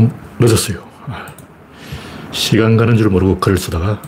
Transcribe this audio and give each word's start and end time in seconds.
조금 0.00 0.10
늦었어요. 0.38 0.82
시간 2.30 2.76
가는 2.76 2.96
줄 2.96 3.10
모르고 3.10 3.38
글을 3.38 3.58
쓰다가 3.58 4.00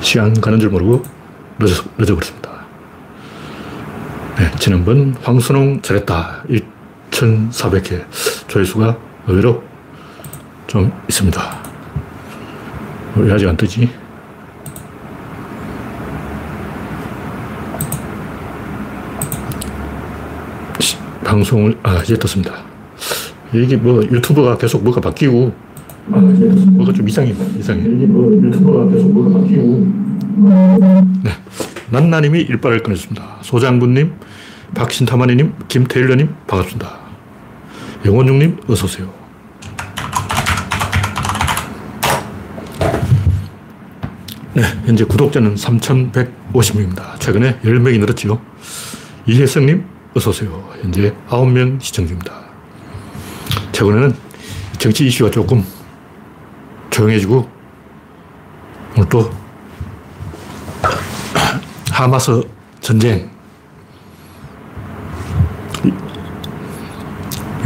시간 0.00 0.38
가는 0.38 0.58
줄 0.60 0.68
모르고 0.68 1.02
늦어, 1.58 1.84
늦어버렸습니다. 1.96 2.50
네, 4.36 4.50
지난번 4.58 5.14
황선홍 5.22 5.80
잘했다. 5.80 6.44
1,400회 7.10 8.04
조회수가 8.48 8.98
의외로 9.28 9.62
좀 10.66 10.92
있습니다. 11.08 11.62
왜 13.16 13.32
아직 13.32 13.48
안 13.48 13.56
뜨지? 13.56 13.90
방송을, 21.24 21.78
아, 21.84 22.00
이제 22.02 22.18
떴습니다. 22.18 22.69
이게 23.52 23.76
뭐 23.76 24.02
유튜버가 24.02 24.58
계속 24.58 24.84
뭐가 24.84 25.00
바뀌고, 25.00 25.52
뭐가 26.06 26.92
좀 26.92 27.08
이상해, 27.08 27.34
이상해. 27.58 27.80
이게 27.80 28.06
뭐 28.06 28.32
유튜버가 28.32 28.90
계속 28.90 29.12
뭐가 29.12 29.40
바뀌고. 29.40 29.86
네. 31.22 31.30
난나님이 31.90 32.40
일발을 32.42 32.82
꺼냈습니다. 32.82 33.38
소장군님, 33.42 34.12
박신타마니님, 34.74 35.52
김태일러님, 35.68 36.28
반갑습니다. 36.46 36.98
영원중님, 38.06 38.58
어서오세요. 38.68 39.12
네, 44.54 44.62
현재 44.84 45.04
구독자는 45.04 45.54
3,150명입니다. 45.56 47.18
최근에 47.18 47.58
10명이 47.60 47.98
늘었지요. 47.98 48.40
이혜성님, 49.26 49.84
어서오세요. 50.14 50.68
현재 50.82 51.12
9명 51.28 51.80
시청 51.80 52.06
중입니다. 52.06 52.49
최근에는 53.72 54.14
정치 54.78 55.06
이슈가 55.06 55.30
조금 55.30 55.64
조용해지고, 56.90 57.48
오늘 58.96 59.08
또 59.08 59.30
하마스 61.90 62.42
전쟁, 62.80 63.30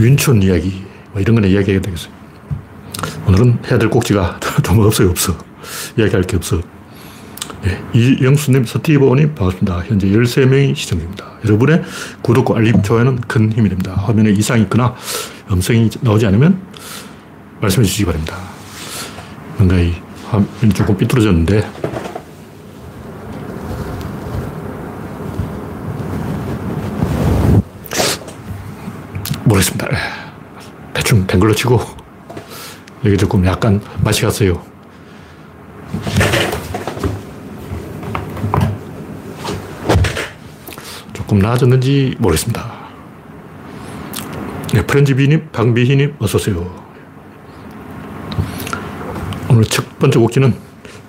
윤촌 0.01 0.43
이야기, 0.43 0.85
뭐 1.13 1.21
이런 1.21 1.37
거는 1.37 1.49
이야기해야 1.49 1.81
되겠어요. 1.81 2.13
오늘은 3.27 3.59
해야 3.71 3.79
될 3.79 3.89
꼭지가 3.89 4.41
좀 4.63 4.81
없어요, 4.81 5.11
없어. 5.11 5.37
이야기할 5.97 6.23
게 6.23 6.37
없어. 6.37 6.61
네, 7.63 7.83
이영수님, 7.95 8.65
서티버님 8.65 9.35
반갑습니다. 9.35 9.85
현재 9.87 10.09
13명이 10.09 10.75
시청 10.75 10.99
중입니다. 10.99 11.25
여러분의 11.45 11.83
구독과 12.23 12.57
알림, 12.57 12.83
좋아요는 12.83 13.21
큰 13.23 13.53
힘이 13.53 13.69
됩니다. 13.71 13.93
화면에 13.93 14.31
이상이 14.31 14.63
있거나 14.65 14.95
음성이 15.51 15.91
나오지 16.01 16.27
않으면 16.27 16.61
말씀해 17.61 17.87
주시기 17.87 18.05
바랍니다. 18.07 18.37
뭔가 19.57 19.79
이 19.79 19.95
화면이 20.29 20.73
조금 20.75 20.97
삐뚤어졌는데 20.97 21.71
모르겠습니다. 29.45 29.89
예. 29.93 29.97
대충 30.95 31.27
된 31.27 31.39
걸로 31.39 31.55
치고 31.55 31.79
여기 33.05 33.17
조금 33.17 33.45
약간 33.45 33.81
맛이 34.03 34.23
갔어요. 34.23 34.63
조금 41.13 41.39
나아졌는지 41.39 42.17
모르겠습니다. 42.19 42.74
네, 44.75 44.85
프렌즈비님, 44.85 45.51
박미희님, 45.53 46.17
어서오세요. 46.19 46.69
오늘 49.49 49.63
첫 49.67 50.01
번째 50.01 50.19
곡기는 50.19 50.53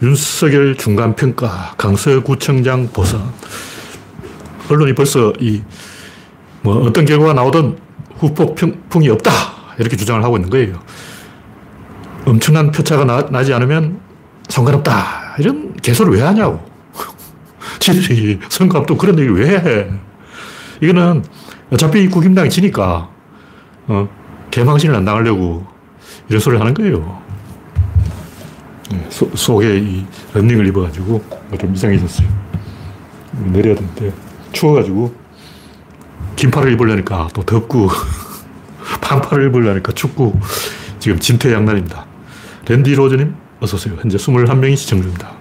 윤석열 0.04 0.76
중간평가, 0.78 1.74
강서구청장 1.76 2.90
보선. 2.94 3.28
언론이 4.70 4.94
벌써 4.94 5.34
이, 5.40 5.64
뭐, 6.62 6.76
어떤 6.86 7.06
결과가 7.06 7.34
나오든 7.34 7.80
후폭풍이 8.18 9.10
없다. 9.10 9.32
이렇게 9.80 9.98
주장을 9.98 10.24
하고 10.24 10.38
있는 10.38 10.52
거예요. 10.52 10.80
엄청난 12.26 12.70
표차가 12.72 13.04
나, 13.32 13.44
지 13.44 13.52
않으면 13.52 14.00
상관없다. 14.48 15.38
이런 15.40 15.76
개소를 15.78 16.14
왜 16.14 16.22
하냐고. 16.22 16.64
지들이 17.80 18.40
선거 18.48 18.78
앞도 18.78 18.96
그런 18.96 19.18
얘기를 19.18 19.36
왜 19.36 19.58
해. 19.58 19.90
이거는 20.84 21.24
어차피 21.72 22.08
국힘당이 22.08 22.52
지니까, 22.52 23.15
어, 23.88 24.08
개망신을 24.52 24.96
안 24.96 25.06
당하려고 25.06 25.66
이런 26.30 26.40
소리를 26.40 26.60
하는 26.60 26.74
거예요. 26.74 27.22
네, 28.92 29.06
소, 29.10 29.30
속에 29.36 29.80
이 29.80 30.06
런닝을 30.34 30.68
입어가지고 30.68 31.24
좀 31.60 31.74
이상해졌어요. 31.74 32.28
내려야 33.52 33.76
되는데 33.76 34.14
추워가지고 34.52 35.14
긴팔을 36.36 36.72
입으려니까 36.74 37.30
또 37.34 37.44
덥고 37.44 37.90
반팔을 39.02 39.48
입으려니까 39.48 39.92
춥고 39.92 40.40
지금 41.00 41.20
진퇴양난입니다. 41.20 42.06
랜디 42.68 42.96
로즈님 42.96 43.36
어서오세요. 43.60 43.96
현재 44.00 44.18
21명이 44.18 44.76
시청 44.76 45.02
중입니다. 45.02 45.32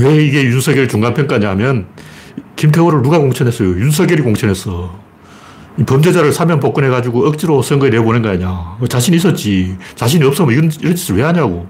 왜 0.00 0.24
이게 0.24 0.44
윤석열 0.44 0.88
중간평가냐 0.88 1.48
하면 1.50 1.86
김태호를 2.56 3.02
누가 3.02 3.18
공천했어요? 3.18 3.68
윤석열이 3.68 4.22
공천했어. 4.22 5.09
범죄자를 5.86 6.32
사면 6.32 6.60
복권해가지고 6.60 7.26
억지로 7.26 7.62
선거에 7.62 7.90
내보낸 7.90 8.22
거 8.22 8.28
아니야. 8.28 8.76
자신 8.88 9.14
있었지. 9.14 9.76
자신이 9.94 10.24
없으면 10.24 10.52
이런, 10.52 10.70
이런 10.80 10.96
짓을 10.96 11.16
왜 11.16 11.22
하냐고. 11.22 11.66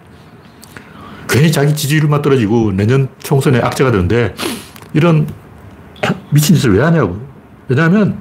괜히 1.28 1.52
자기 1.52 1.74
지지율만 1.74 2.22
떨어지고 2.22 2.72
내년 2.72 3.08
총선에 3.22 3.60
악재가 3.60 3.92
되는데 3.92 4.34
이런 4.92 5.28
미친 6.30 6.56
짓을 6.56 6.74
왜 6.74 6.82
하냐고. 6.82 7.20
왜냐하면 7.68 8.18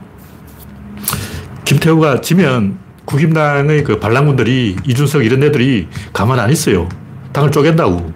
김태우가 1.66 2.22
지면 2.22 2.78
국힘당의 3.06 3.84
그 3.84 4.00
반란군들이 4.00 4.78
이준석 4.86 5.26
이런 5.26 5.42
애들이 5.42 5.88
가만 6.14 6.40
안 6.40 6.52
있어요. 6.52 6.88
당을 7.34 7.52
쪼갠다고. 7.52 8.14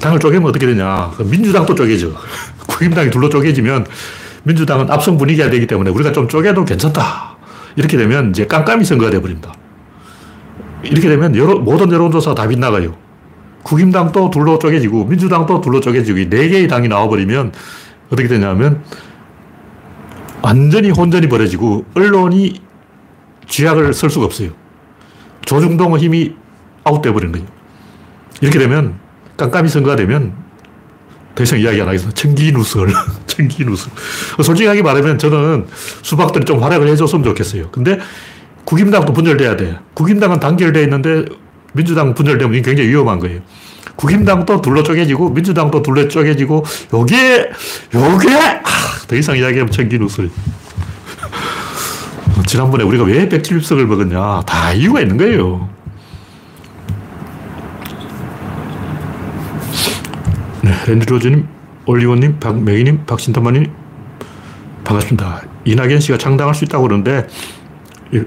당을 0.00 0.18
쪼개면 0.18 0.48
어떻게 0.48 0.66
되냐. 0.66 1.10
그 1.16 1.22
민주당도 1.22 1.74
쪼개져. 1.74 2.12
국힘당이 2.66 3.10
둘로 3.10 3.28
쪼개지면 3.28 3.86
민주당은 4.44 4.90
압승 4.90 5.16
분위기가 5.18 5.50
되기 5.50 5.66
때문에 5.66 5.90
우리가 5.90 6.12
좀 6.12 6.28
쪼개도 6.28 6.64
괜찮다. 6.64 7.36
이렇게 7.76 7.96
되면 7.96 8.30
이제 8.30 8.46
깜깜이 8.46 8.84
선거가 8.84 9.10
돼버린다. 9.10 9.54
이렇게 10.82 11.08
되면 11.08 11.36
여러, 11.36 11.58
모든 11.58 11.90
여론조사가 11.92 12.34
다 12.34 12.48
빗나가요. 12.48 12.94
국힘당도 13.62 14.30
둘로 14.30 14.58
쪼개지고 14.58 15.04
민주당도 15.04 15.60
둘로 15.60 15.80
쪼개지고 15.80 16.28
네 16.28 16.48
개의 16.48 16.66
당이 16.66 16.88
나와버리면 16.88 17.52
어떻게 18.10 18.26
되냐면 18.28 18.82
완전히 20.42 20.90
혼전이 20.90 21.28
벌어지고 21.28 21.84
언론이 21.94 22.60
쥐약을 23.46 23.94
쓸 23.94 24.10
수가 24.10 24.26
없어요. 24.26 24.50
조중동의 25.44 26.00
힘이 26.00 26.34
아웃돼 26.84 27.12
버린 27.12 27.30
거예요. 27.30 27.46
이렇게 28.40 28.58
되면 28.58 28.98
깜깜이 29.36 29.68
선거가 29.68 29.94
되면 29.94 30.34
더 31.34 31.42
이상 31.42 31.58
이야기 31.58 31.80
안 31.80 31.88
하겠습니다. 31.88 32.14
청기누설. 32.14 32.92
청기누설. 33.26 33.92
솔직하게 34.42 34.82
말하면 34.82 35.18
저는 35.18 35.66
수박들이 36.02 36.44
좀 36.44 36.62
활약을 36.62 36.88
해줬으면 36.88 37.24
좋겠어요. 37.24 37.70
근데 37.70 37.98
국임당도 38.64 39.12
분열돼야 39.12 39.56
돼. 39.56 39.78
국임당은 39.94 40.40
단결되어 40.40 40.82
있는데 40.82 41.24
민주당 41.72 42.14
분열되면 42.14 42.62
굉장히 42.62 42.90
위험한 42.90 43.18
거예요. 43.18 43.40
국힘당도 43.96 44.60
둘러 44.60 44.82
쪼개지고 44.82 45.30
민주당도 45.30 45.82
둘러 45.82 46.08
쪼개지고 46.08 46.64
요게 46.92 47.50
요게 47.94 48.34
아, 48.34 48.62
더 49.08 49.16
이상 49.16 49.36
이야기하면 49.36 49.72
소리. 50.08 50.30
지난번에 52.46 52.84
우리가 52.84 53.04
왜 53.04 53.28
백칠육석을 53.28 53.86
먹었냐 53.86 54.42
다 54.46 54.72
이유가 54.72 55.00
있는 55.00 55.16
거예요. 55.16 55.68
랜드로즈님, 60.86 61.46
올리원님, 61.86 62.38
박명희님, 62.40 63.06
박신터만님 63.06 63.66
반갑습니다. 64.84 65.42
이낙연 65.64 66.00
씨가 66.00 66.18
창당할 66.18 66.54
수 66.54 66.64
있다고 66.64 66.84
그러는데 66.84 67.26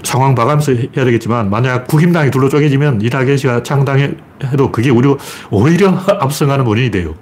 상황 0.03 0.33
봐가면서 0.33 0.71
해야 0.73 1.05
되겠지만 1.05 1.49
만약 1.49 1.87
국힘당이 1.87 2.31
둘러 2.31 2.49
쪼개지면 2.49 3.01
이낙연 3.01 3.37
씨가 3.37 3.63
창당해도 3.63 4.71
그게 4.71 4.89
오히려, 4.89 5.17
오히려 5.51 5.89
압승하는 6.19 6.65
원인이 6.65 6.91
돼요. 6.91 7.15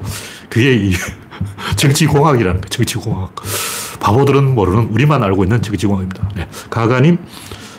그게 0.50 0.76
이 0.76 0.94
정치공학이라는 1.76 2.62
거예요. 2.62 2.70
정치공학. 2.70 3.36
바보들은 4.00 4.54
모르는 4.54 4.90
우리만 4.92 5.24
알고 5.24 5.44
있는 5.44 5.62
정치공학입니다. 5.62 6.30
네. 6.36 6.48
가가님, 6.70 7.18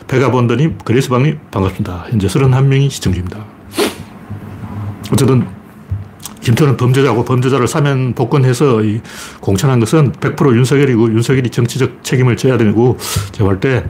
베가본더님, 0.07 0.79
그레스방님 0.83 1.39
반갑습니다. 1.51 2.07
현재 2.09 2.27
31명이 2.27 2.89
시청 2.89 3.13
중입니다. 3.13 3.45
어쨌든 5.11 5.47
김태는 6.45 6.77
범죄자고 6.77 7.25
범죄자를 7.25 7.67
사면 7.67 8.13
복권해서 8.13 8.77
공천한 9.41 9.79
것은 9.79 10.11
100% 10.13 10.55
윤석열이고 10.55 11.11
윤석열이 11.13 11.49
정치적 11.49 12.03
책임을 12.03 12.37
져야 12.37 12.55
되고 12.57 12.97
제가 13.31 13.49
볼 13.49 13.59
때 13.59 13.83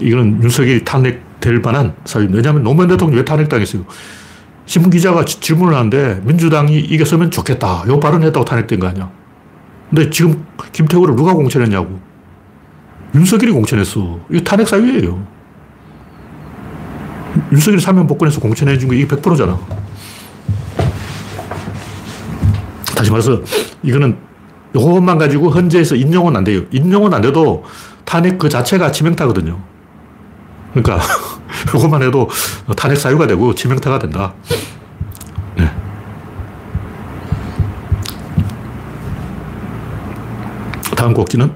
이거는 0.00 0.42
윤석열이 0.42 0.84
탄핵될 0.84 1.58
만한 1.58 1.94
사유입니다. 2.04 2.36
왜냐하면 2.36 2.62
노무현 2.62 2.88
대통령이 2.88 3.18
왜 3.18 3.24
탄핵당했어요? 3.24 3.84
신문 4.64 4.90
기자가 4.90 5.24
질문을 5.24 5.74
하는데 5.74 6.20
민주당이 6.22 6.78
이겼으면 6.78 7.32
좋겠다. 7.32 7.84
요 7.88 7.98
발언을 7.98 8.28
했다고 8.28 8.44
탄핵된 8.44 8.78
거 8.78 8.86
아니야. 8.86 9.10
근데 9.90 10.08
지금 10.08 10.46
김태호를 10.72 11.16
누가 11.16 11.34
공천했냐고. 11.34 11.98
윤석열이 13.14 13.52
공천했어. 13.52 14.20
이거 14.30 14.44
탄핵 14.44 14.68
사유예요. 14.68 15.26
윤석열이 17.50 17.82
사면 17.82 18.06
복권해서 18.06 18.40
공천해준 18.40 18.88
거 18.88 18.94
이게 18.94 19.06
100%잖아. 19.08 19.58
다시 23.02 23.10
말해서 23.10 23.42
이거는 23.82 24.16
요것만 24.76 25.18
가지고 25.18 25.50
헌재에서 25.50 25.96
인용은 25.96 26.36
안 26.36 26.44
돼요. 26.44 26.62
인용은 26.70 27.12
안 27.12 27.20
돼도 27.20 27.64
탄핵 28.04 28.38
그 28.38 28.48
자체가 28.48 28.92
치명타거든요. 28.92 29.60
그러니까 30.72 31.04
요것만 31.74 32.04
해도 32.04 32.30
탄핵 32.76 32.94
사유가 32.96 33.26
되고 33.26 33.56
치명타가 33.56 33.98
된다. 33.98 34.34
네. 35.56 35.68
다음 40.96 41.12
곡지는 41.12 41.52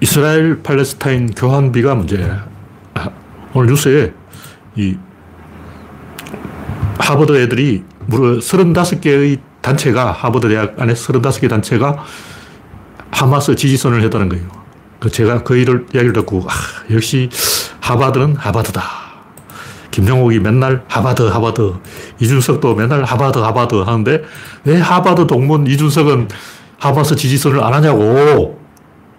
이스라엘 0.00 0.62
팔레스타인 0.62 1.30
교환비가 1.30 1.94
문제예요. 1.94 2.42
아, 2.92 3.08
오늘 3.54 3.70
뉴스에 3.70 4.12
이 4.76 4.98
하버드 6.98 7.34
애들이 7.34 7.82
무려 8.06 8.38
35개의 8.40 9.53
단체가 9.64 10.12
하버드 10.12 10.48
대학 10.48 10.78
안에 10.78 10.92
35개 10.92 11.48
단체가 11.48 12.04
하마스 13.10 13.56
지지선을 13.56 14.02
했다는 14.02 14.28
거예요. 14.28 14.46
그 15.00 15.10
제가 15.10 15.42
그 15.42 15.56
일을 15.56 15.86
이야기를 15.94 16.12
듣고 16.12 16.44
아, 16.46 16.52
역시 16.92 17.30
하바드는 17.80 18.36
하바드다. 18.36 18.82
김정옥이 19.90 20.40
맨날 20.40 20.84
하바드 20.88 21.22
하바드 21.22 21.74
이준석도 22.20 22.74
맨날 22.74 23.04
하바드 23.04 23.38
하바드 23.38 23.76
하는데 23.76 24.22
왜 24.64 24.78
하바드 24.78 25.26
동문 25.26 25.66
이준석은 25.66 26.28
하마스 26.78 27.16
지지선을 27.16 27.62
안 27.62 27.72
하냐고. 27.72 28.60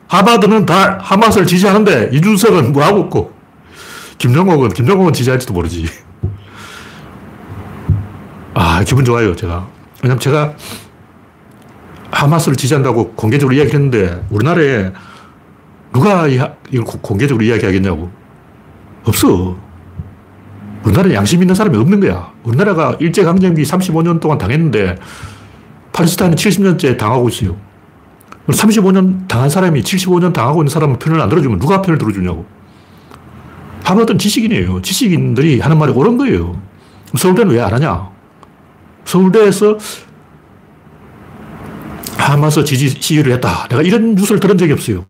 하바드는 0.08 0.68
다 0.68 1.00
하마스를 1.02 1.48
지지하는데 1.48 2.12
이준석은 2.14 2.72
뭐하고 2.72 3.06
있고 3.06 3.34
김정옥은 4.20 4.70
김정옥은 4.70 5.14
지지할지도 5.14 5.54
모르지. 5.54 5.88
아 8.54 8.84
기분 8.84 9.04
좋아요 9.04 9.36
제가. 9.36 9.75
왜냐면 10.06 10.20
제가 10.20 10.54
하마스를 12.12 12.56
지지한다고 12.56 13.14
공개적으로 13.14 13.56
이야기했는데 13.56 14.28
우리나라에 14.30 14.92
누가 15.92 16.28
이걸 16.28 16.86
공개적으로 17.02 17.44
이야기하겠냐고. 17.44 18.12
없어. 19.04 19.58
우리나라에 20.84 21.16
양심 21.16 21.42
있는 21.42 21.56
사람이 21.56 21.76
없는 21.78 22.02
거야. 22.02 22.32
우리나라가 22.44 22.96
일제강점기 23.00 23.64
35년 23.64 24.20
동안 24.20 24.38
당했는데 24.38 24.96
팔레스타인은 25.92 26.38
70년째 26.38 27.00
당하고 27.00 27.28
있어요. 27.30 27.58
35년 28.48 29.28
당한 29.28 29.50
사람이 29.50 29.82
75년 29.82 30.34
당하고 30.34 30.62
있는 30.62 30.70
사람은 30.70 31.00
편을 31.00 31.20
안 31.20 31.30
들어주면 31.30 31.58
누가 31.58 31.82
편을 31.82 31.98
들어주냐고. 31.98 32.46
하버드는 33.84 34.20
지식인이에요. 34.20 34.84
지식인들이 34.84 35.62
하는 35.62 35.80
말이 35.80 35.92
옳은 35.92 36.18
거예요. 36.18 36.62
서울대는 37.18 37.54
왜 37.56 37.60
안 37.62 37.74
하냐? 37.74 38.15
서울대에서 39.06 39.78
하마스 42.18 42.64
지지 42.64 42.90
시위를 42.90 43.34
했다. 43.34 43.68
내가 43.70 43.82
이런 43.82 44.16
뉴스를 44.16 44.40
들은 44.40 44.58
적이 44.58 44.74
없어요. 44.74 45.06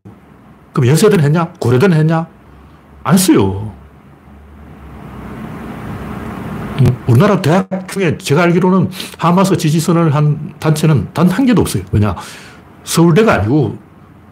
그럼 0.74 0.90
연세대는 0.90 1.24
했냐? 1.26 1.54
고려대는 1.60 1.98
했냐? 1.98 2.28
안 3.04 3.14
했어요. 3.14 3.74
음, 6.82 6.86
우리나라 7.08 7.42
대학 7.42 7.70
중에 7.88 8.18
제가 8.18 8.44
알기로는 8.44 8.90
하마스 9.18 9.56
지지선을 9.56 10.14
한 10.14 10.54
단체는 10.60 11.08
단 11.14 11.30
한 11.30 11.46
개도 11.46 11.62
없어요. 11.62 11.84
왜냐? 11.92 12.16
서울대가 12.84 13.36
아니고 13.36 13.78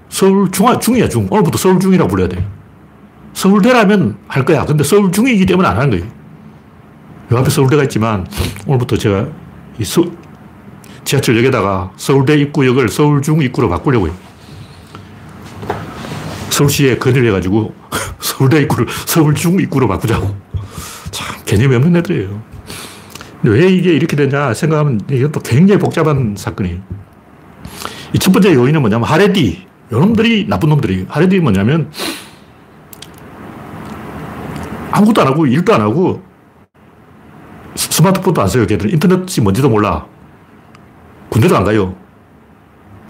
서울 0.10 0.52
중아, 0.52 0.78
중이야, 0.78 1.08
중. 1.08 1.28
오늘부터 1.32 1.58
서울 1.58 1.80
중이라고 1.80 2.10
불러야 2.10 2.28
돼. 2.28 2.46
서울대라면 3.34 4.18
할 4.28 4.44
거야. 4.46 4.66
근데 4.66 4.84
서울 4.84 5.12
중이기 5.12 5.46
때문에 5.46 5.68
안 5.68 5.78
하는 5.78 5.90
거예요. 5.90 6.06
요 7.32 7.38
앞에 7.38 7.50
서울대가 7.50 7.84
있지만 7.84 8.28
오늘부터 8.68 8.98
제가 8.98 9.28
이 9.80 9.84
서, 9.84 10.06
지하철역에다가 11.04 11.92
서울대 11.98 12.36
입구역을 12.38 12.90
서울중 12.90 13.42
입구로 13.42 13.70
바꾸려고 13.70 14.08
해요. 14.08 14.16
서울시에 16.50 16.98
건의를 16.98 17.30
해가지고 17.30 17.74
서울대 18.20 18.62
입구를 18.62 18.88
서울중 19.06 19.60
입구로 19.60 19.88
바꾸자고. 19.88 20.36
참, 21.12 21.36
개념이 21.46 21.76
없는 21.76 21.96
애들이에요. 21.98 22.42
왜 23.44 23.68
이게 23.70 23.94
이렇게 23.94 24.16
되냐 24.16 24.54
생각하면 24.54 25.02
또 25.32 25.40
굉장히 25.42 25.80
복잡한 25.80 26.36
사건이에요. 26.38 26.78
이 28.14 28.20
첫 28.20 28.32
번째 28.32 28.54
요인은 28.54 28.80
뭐냐면 28.82 29.08
하레디. 29.10 29.66
요 29.92 30.00
놈들이 30.00 30.48
나쁜 30.48 30.70
놈들이. 30.70 31.06
하레디 31.10 31.40
뭐냐면 31.40 31.92
아무것도 34.92 35.22
안 35.22 35.28
하고 35.28 35.46
일도 35.48 35.74
안 35.74 35.82
하고 35.82 36.22
스마트폰도 37.76 38.42
안 38.42 38.48
써요. 38.48 38.66
걔들 38.66 38.94
인터넷이 38.94 39.42
뭔지도 39.42 39.70
몰라. 39.70 40.06
군대도 41.30 41.56
안 41.58 41.64
가요. 41.64 41.96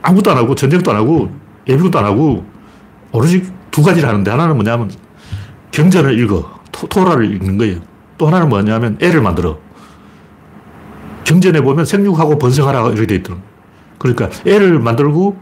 아무것도 0.01 0.31
안 0.31 0.37
하고 0.37 0.55
전쟁도 0.55 0.91
안 0.91 0.97
하고 0.97 1.31
예비군도 1.67 1.99
안 1.99 2.05
하고 2.05 2.45
오로지 3.11 3.51
두 3.71 3.81
가지를 3.83 4.07
하는데 4.07 4.29
하나는 4.29 4.55
뭐냐면 4.55 4.91
경전을 5.71 6.19
읽어. 6.19 6.61
토, 6.71 7.05
라를 7.05 7.33
읽는 7.35 7.57
거예요. 7.57 7.79
또 8.17 8.27
하나는 8.27 8.49
뭐냐면 8.49 8.97
애를 9.01 9.21
만들어. 9.21 9.57
경전에 11.23 11.61
보면 11.61 11.85
생육하고 11.85 12.37
번성하라 12.37 12.89
이렇게 12.89 13.07
돼 13.07 13.15
있더라고. 13.15 13.41
그러니까 13.97 14.29
애를 14.45 14.79
만들고 14.79 15.37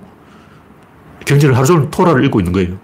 경전을 1.25 1.55
하루 1.55 1.65
종일 1.65 1.89
토라를 1.89 2.25
읽고 2.25 2.39
있는 2.39 2.53
거예요. 2.53 2.77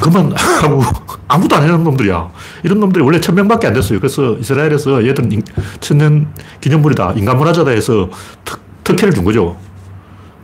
그만 0.00 0.32
하고 0.32 0.82
아무도 1.28 1.56
안 1.56 1.64
해놓은 1.64 1.84
놈들이야. 1.84 2.30
이런 2.62 2.80
놈들이 2.80 3.04
원래 3.04 3.20
천 3.20 3.34
명밖에 3.34 3.66
안 3.66 3.72
됐어요. 3.72 3.98
그래서 3.98 4.36
이스라엘에서 4.38 5.06
얘들은 5.06 5.42
천년 5.80 6.28
기념물이다. 6.60 7.12
인간 7.16 7.36
문화자다 7.38 7.70
해서 7.70 8.08
특, 8.44 8.60
특혜를 8.84 9.12
준 9.12 9.24
거죠. 9.24 9.56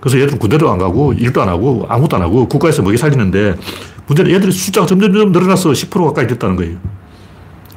그래서 0.00 0.18
얘들은 0.18 0.38
군대도 0.38 0.70
안 0.70 0.78
가고 0.78 1.12
일도 1.12 1.40
안 1.42 1.48
하고 1.48 1.86
아무것도 1.88 2.16
안 2.16 2.22
하고 2.22 2.48
국가에서 2.48 2.82
먹이 2.82 2.96
살리는데 2.96 3.56
문제는 4.06 4.32
얘들이 4.32 4.50
숫자가 4.50 4.86
점점 4.86 5.12
늘어나서 5.12 5.70
10% 5.70 6.04
가까이 6.06 6.26
됐다는 6.26 6.56
거예요. 6.56 6.76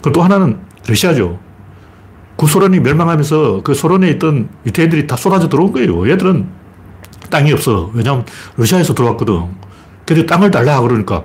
그리고 0.01 0.11
또 0.11 0.23
하나는 0.23 0.59
러시아죠. 0.87 1.39
구소련이 2.35 2.79
멸망하면서 2.79 3.61
그 3.63 3.73
소련에 3.73 4.09
있던 4.11 4.49
유태인들이 4.65 5.07
다 5.07 5.15
쏟아져 5.15 5.47
들어온 5.47 5.71
거예요. 5.71 6.09
얘들은 6.09 6.47
땅이 7.29 7.51
없어. 7.53 7.91
왜냐하면 7.93 8.25
러시아에서 8.57 8.93
들어왔거든. 8.93 9.43
근데 10.05 10.25
땅을 10.25 10.51
달라 10.51 10.81
그러니까 10.81 11.23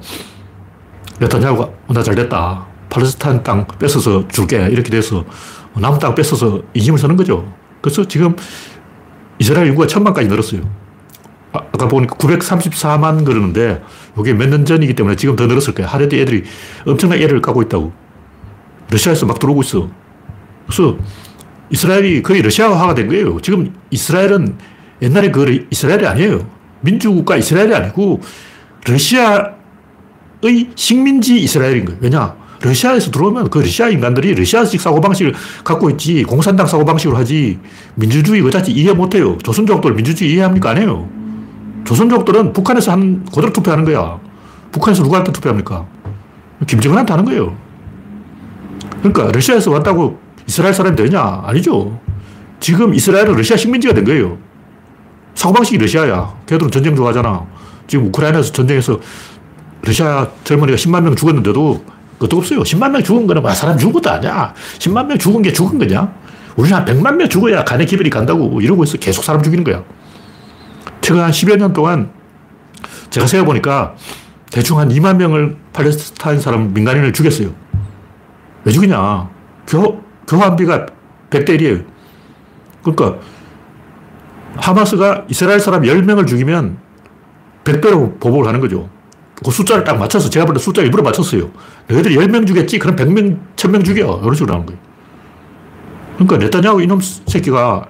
네타냐후가 1.20 1.64
어, 1.64 1.92
나잘 1.92 2.14
됐다. 2.14 2.66
팔레스타인 2.88 3.42
땅 3.42 3.66
뺏어서 3.78 4.26
줄게. 4.28 4.56
이렇게 4.70 4.90
돼서 4.90 5.24
남은 5.76 5.98
땅 5.98 6.14
뺏어서 6.14 6.62
이짐을 6.74 6.98
서는 6.98 7.16
거죠. 7.16 7.52
그래서 7.80 8.06
지금 8.08 8.34
이스라엘 9.38 9.68
인구가 9.68 9.86
천만까지 9.86 10.28
늘었어요. 10.28 10.62
아, 11.52 11.58
아까 11.58 11.88
보니까 11.88 12.16
934만 12.16 13.24
그러는데 13.24 13.82
이게 14.18 14.32
몇 14.34 14.48
년 14.48 14.64
전이기 14.64 14.94
때문에 14.94 15.16
지금 15.16 15.36
더 15.36 15.46
늘었을 15.46 15.74
거예요. 15.74 15.88
하레디 15.88 16.20
애들이 16.20 16.44
엄청나게 16.86 17.24
애를 17.24 17.40
까고 17.40 17.62
있다고. 17.62 17.92
러시아에서 18.90 19.26
막 19.26 19.38
들어오고 19.38 19.62
있어. 19.62 19.88
그래서 20.66 20.96
이스라엘이 21.70 22.22
거의 22.22 22.42
러시아화가 22.42 22.94
된 22.94 23.08
거예요. 23.08 23.40
지금 23.40 23.72
이스라엘은 23.90 24.56
옛날에 25.02 25.30
그 25.30 25.66
이스라엘이 25.70 26.06
아니에요. 26.06 26.46
민주국가 26.80 27.36
이스라엘이 27.36 27.74
아니고 27.74 28.20
러시아의 28.86 29.59
식민지 30.74 31.40
이스라엘인 31.40 31.84
거예요. 31.84 31.98
왜냐? 32.00 32.34
러시아에서 32.62 33.10
들어오면 33.10 33.48
그 33.50 33.58
러시아 33.58 33.88
인간들이 33.88 34.34
러시아식 34.34 34.80
사고방식을 34.80 35.34
갖고 35.64 35.88
있지 35.90 36.22
공산당 36.24 36.66
사고방식으로 36.66 37.16
하지 37.16 37.58
민주주의 37.94 38.42
그 38.42 38.50
자체 38.50 38.70
이해 38.70 38.92
못해요. 38.92 39.38
조선족들 39.38 39.94
민주주의 39.94 40.32
이해합니까? 40.32 40.70
안 40.70 40.78
해요. 40.78 41.08
조선족들은 41.84 42.52
북한에서 42.52 42.92
한 42.92 43.24
그대로 43.26 43.52
투표하는 43.52 43.84
거야. 43.84 44.20
북한에서 44.72 45.02
누구한테 45.02 45.32
투표합니까? 45.32 45.86
김정은한테 46.66 47.12
하는 47.12 47.24
거예요. 47.24 47.56
그러니까 48.98 49.32
러시아에서 49.32 49.70
왔다고 49.70 50.18
이스라엘 50.46 50.74
사람이 50.74 50.96
되냐? 50.96 51.42
아니죠. 51.46 51.98
지금 52.60 52.94
이스라엘은 52.94 53.34
러시아 53.36 53.56
식민지가 53.56 53.94
된 53.94 54.04
거예요. 54.04 54.36
사고방식이 55.34 55.78
러시아야. 55.78 56.34
걔들은 56.46 56.70
전쟁 56.70 56.94
좋아하잖아. 56.94 57.46
지금 57.86 58.06
우크라이나에서 58.06 58.52
전쟁에서 58.52 59.00
러시아 59.82 60.28
젊은이가 60.44 60.76
10만 60.76 61.02
명 61.02 61.16
죽었는데도 61.16 61.84
그것도 62.14 62.36
없어요. 62.36 62.60
10만 62.60 62.90
명 62.90 63.02
죽은 63.02 63.26
거는 63.26 63.42
막 63.42 63.54
사람 63.54 63.78
죽은 63.78 63.94
것도 63.94 64.10
아니야. 64.10 64.54
10만 64.78 65.06
명 65.06 65.18
죽은 65.18 65.42
게 65.42 65.52
죽은 65.52 65.78
거냐? 65.78 66.12
우리는 66.56 66.76
한 66.76 66.84
100만 66.84 67.16
명 67.16 67.28
죽어야 67.28 67.64
간의 67.64 67.86
기별이 67.86 68.10
간다고 68.10 68.60
이러고 68.60 68.84
있어. 68.84 68.98
계속 68.98 69.24
사람 69.24 69.42
죽이는 69.42 69.64
거야. 69.64 69.82
최근 71.00 71.22
한 71.22 71.30
10여 71.30 71.56
년 71.56 71.72
동안 71.72 72.10
제가 73.08 73.26
세어보니까 73.26 73.94
대충 74.50 74.78
한 74.78 74.88
2만 74.88 75.16
명을 75.16 75.56
팔레스타인 75.72 76.40
사람 76.40 76.74
민간인을 76.74 77.12
죽였어요. 77.12 77.50
왜 78.64 78.72
죽이냐? 78.72 79.30
교, 79.66 80.02
교환비가 80.28 80.86
100대 81.30 81.58
1이에요. 81.58 81.84
그러니까 82.82 83.18
하마스가 84.56 85.24
이스라엘 85.28 85.60
사람 85.60 85.82
10명을 85.82 86.26
죽이면 86.26 86.78
100배로 87.64 88.20
보복을 88.20 88.46
하는 88.46 88.60
거죠. 88.60 88.88
그 89.44 89.50
숫자를 89.50 89.84
딱 89.84 89.96
맞춰서 89.98 90.28
제가 90.28 90.44
볼때 90.46 90.60
숫자 90.60 90.82
일부러 90.82 91.02
맞췄어요. 91.02 91.50
너희들이 91.88 92.16
10명 92.16 92.46
죽였지? 92.46 92.78
그럼 92.78 92.96
100명, 92.96 93.38
1000명 93.56 93.84
죽여. 93.84 94.20
이런 94.22 94.34
식으로 94.34 94.52
하는 94.54 94.66
거예요. 94.66 94.80
그러니까 96.18 96.36
네타냐후 96.38 96.82
이놈 96.82 97.00
새끼가 97.00 97.86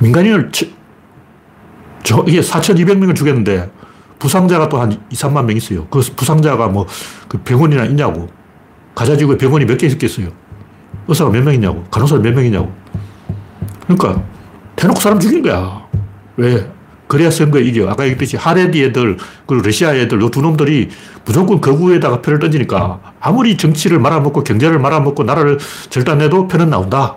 민간인을 0.00 0.50
저, 2.02 2.24
이게 2.26 2.40
4,200명을 2.40 3.14
죽였는데 3.14 3.70
부상자가 4.18 4.68
또 4.68 4.80
한 4.80 4.92
2, 5.10 5.14
3만 5.14 5.44
명 5.44 5.56
있어요. 5.56 5.86
그 5.88 6.00
부상자가 6.16 6.68
뭐 6.68 6.86
그 7.28 7.38
병원이나 7.38 7.84
있냐고. 7.84 8.28
가자지구에 8.94 9.36
병원이 9.36 9.64
몇 9.66 9.76
개 9.76 9.86
있겠어요. 9.86 10.28
의사가 11.06 11.30
몇 11.30 11.42
명 11.44 11.54
있냐고. 11.54 11.84
간호사가 11.90 12.22
몇 12.22 12.32
명 12.34 12.44
있냐고. 12.46 12.72
그러니까 13.86 14.22
대놓고 14.76 14.98
사람 15.00 15.20
죽인 15.20 15.42
거야. 15.42 15.86
왜? 16.36 16.66
그래야 17.08 17.30
선거에 17.30 17.62
이겨. 17.62 17.88
아까 17.88 18.04
얘기했듯이 18.04 18.36
하레디 18.36 18.84
애들, 18.84 19.16
그리고 19.46 19.62
러시아 19.64 19.94
애들, 19.94 20.20
요 20.20 20.28
두 20.28 20.42
놈들이 20.42 20.90
무조건 21.24 21.60
거구에다가 21.60 22.20
표를 22.22 22.38
던지니까 22.38 23.00
아무리 23.18 23.56
정치를 23.56 23.98
말아먹고 23.98 24.44
경제를 24.44 24.78
말아먹고 24.78 25.24
나라를 25.24 25.58
절단해도 25.90 26.48
표는 26.48 26.70
나온다. 26.70 27.16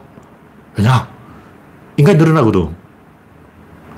왜냐? 0.77 1.07
인간이 1.97 2.17
늘어나거든. 2.17 2.69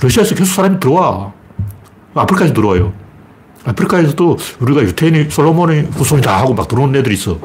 러시아에서 0.01 0.35
계속 0.35 0.53
사람이 0.53 0.79
들어와. 0.79 1.31
아프리카에서 2.15 2.53
들어와요. 2.53 2.93
아프리카에서도 3.65 4.38
우리가 4.59 4.81
유태인이 4.81 5.29
솔로몬의 5.29 5.83
후손이다 5.93 6.38
하고 6.38 6.53
막 6.53 6.67
들어오는 6.67 7.00
애들이 7.00 7.15
있어. 7.15 7.39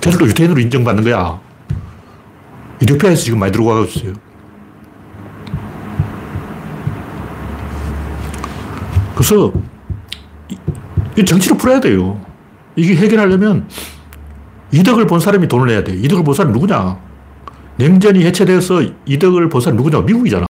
걔들도 0.00 0.26
유태인으로 0.28 0.60
인정받는 0.60 1.04
거야. 1.04 1.38
이디오피아에서 2.80 3.22
지금 3.22 3.38
많이 3.40 3.52
들어가고 3.52 3.84
있어요. 3.84 4.12
그래서 9.14 9.52
이 11.16 11.24
정치를 11.24 11.56
풀어야 11.58 11.80
돼요. 11.80 12.20
이게 12.76 12.94
해결하려면 12.96 13.66
이득을 14.72 15.06
본 15.06 15.20
사람이 15.20 15.48
돈을 15.48 15.66
내야 15.68 15.84
돼. 15.84 15.92
이득을 15.94 16.24
본 16.24 16.34
사람이 16.34 16.52
누구냐? 16.54 16.98
냉전이 17.76 18.24
해체돼서 18.24 18.82
이득을 19.06 19.48
본 19.48 19.60
사람이 19.60 19.76
누구냐? 19.76 20.02
미국이잖아. 20.02 20.46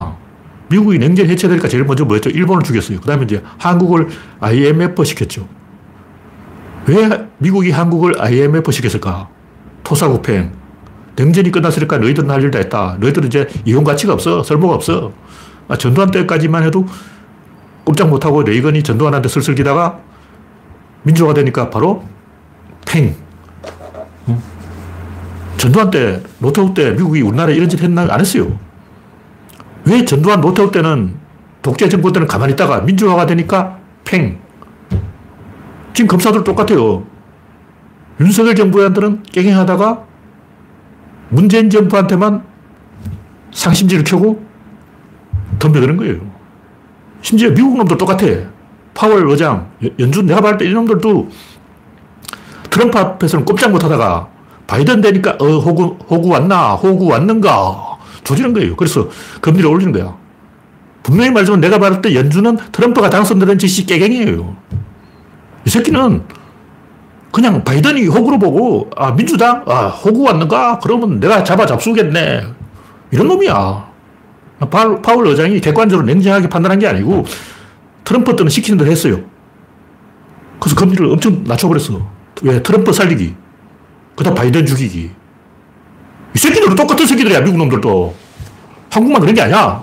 미국이 0.68 0.98
냉전 0.98 1.28
해체되니까 1.28 1.68
제일 1.68 1.84
먼저 1.84 2.04
뭐였죠? 2.04 2.30
일본을 2.30 2.62
죽였어요. 2.62 3.00
그 3.00 3.06
다음에 3.06 3.24
이제 3.24 3.42
한국을 3.58 4.08
IMF 4.40 5.04
시켰죠. 5.04 5.46
왜 6.86 7.26
미국이 7.38 7.70
한국을 7.70 8.20
IMF 8.20 8.70
시켰을까? 8.70 9.28
토사구팽. 9.84 10.52
냉전이 11.16 11.50
끝났으니까 11.50 11.98
너희들은 11.98 12.30
할 12.30 12.42
일 12.42 12.50
다 12.50 12.58
했다. 12.58 12.96
너희들은 13.00 13.26
이제 13.28 13.46
이용 13.66 13.84
가치가 13.84 14.14
없어. 14.14 14.42
쓸모가 14.42 14.74
없어. 14.74 15.12
아, 15.68 15.76
전두환 15.76 16.10
때까지만 16.10 16.62
해도 16.64 16.86
꼼짝 17.84 18.08
못하고 18.08 18.42
레이건이 18.42 18.82
전두환한테 18.82 19.28
슬슬 19.28 19.54
기다가 19.54 19.98
민주화가 21.02 21.34
되니까 21.34 21.70
바로 21.70 22.04
팽. 22.86 23.14
전두환 25.56 25.90
때, 25.90 26.22
노태우 26.38 26.74
때 26.74 26.90
미국이 26.92 27.22
우리나라에 27.22 27.54
이런 27.54 27.68
짓 27.68 27.82
했나? 27.82 28.02
안 28.02 28.20
했어요. 28.20 28.58
왜 29.84 30.04
전두환, 30.04 30.40
노태우 30.40 30.70
때는 30.70 31.14
독재 31.62 31.88
정권 31.88 32.12
때는 32.12 32.26
가만히 32.26 32.52
있다가 32.54 32.80
민주화가 32.80 33.26
되니까 33.26 33.78
팽. 34.04 34.38
지금 35.94 36.08
검사들 36.08 36.44
똑같아요. 36.44 37.04
윤석열 38.20 38.54
정부한테는 38.54 39.22
깽행하다가 39.24 40.04
문재인 41.28 41.70
정부한테만 41.70 42.42
상심지를 43.52 44.04
켜고 44.04 44.44
덤벼드는 45.58 45.96
거예요. 45.96 46.31
심지어 47.22 47.50
미국 47.50 47.76
놈도 47.76 47.96
똑같아. 47.96 48.26
파월 48.94 49.26
의장, 49.30 49.70
연준 49.98 50.26
내가 50.26 50.40
봤을 50.42 50.58
때 50.58 50.66
이놈들도 50.66 51.28
트럼프 52.68 52.98
앞에서는 52.98 53.44
꼼짝 53.46 53.70
못 53.70 53.82
하다가 53.82 54.28
바이든 54.66 55.00
되니까 55.00 55.36
어, 55.40 55.46
호구, 55.46 55.96
호구 56.08 56.28
왔나? 56.28 56.74
호구 56.74 57.06
왔는가? 57.06 57.98
조지는 58.24 58.52
거예요. 58.52 58.76
그래서 58.76 59.08
금리를 59.40 59.68
올리는 59.68 59.92
거야. 59.92 60.14
분명히 61.02 61.30
말하지만 61.30 61.60
내가 61.60 61.78
봤을 61.78 62.02
때 62.02 62.14
연준은 62.14 62.58
트럼프가 62.70 63.10
당선되는 63.10 63.58
짓이 63.58 63.86
깨갱이에요. 63.86 64.56
이 65.64 65.70
새끼는 65.70 66.22
그냥 67.32 67.64
바이든이 67.64 68.06
호구로 68.06 68.38
보고, 68.38 68.90
아, 68.94 69.10
민주당? 69.12 69.64
아, 69.66 69.88
호구 69.88 70.22
왔는가? 70.22 70.78
그러면 70.80 71.18
내가 71.18 71.42
잡아 71.42 71.64
잡수겠네. 71.66 72.44
이런 73.10 73.28
놈이야. 73.28 73.91
파울 74.70 75.26
의장이 75.26 75.60
객관적으로 75.60 76.06
냉정하게 76.06 76.48
판단한 76.48 76.78
게 76.78 76.86
아니고 76.86 77.24
트럼프 78.04 78.36
때는 78.36 78.50
시키는 78.50 78.78
대로 78.78 78.90
했어요. 78.90 79.20
그래서 80.60 80.76
금리를 80.76 81.04
엄청 81.06 81.42
낮춰버렸어. 81.44 82.08
왜? 82.42 82.62
트럼프 82.62 82.92
살리기. 82.92 83.34
그 84.14 84.24
다음 84.24 84.34
바이든 84.34 84.66
죽이기. 84.66 85.10
이 86.34 86.38
새끼들은 86.38 86.76
똑같은 86.76 87.06
새끼들이야, 87.06 87.40
미국 87.40 87.58
놈들도. 87.58 88.14
한국만 88.90 89.20
그런 89.20 89.34
게 89.34 89.42
아니야. 89.42 89.82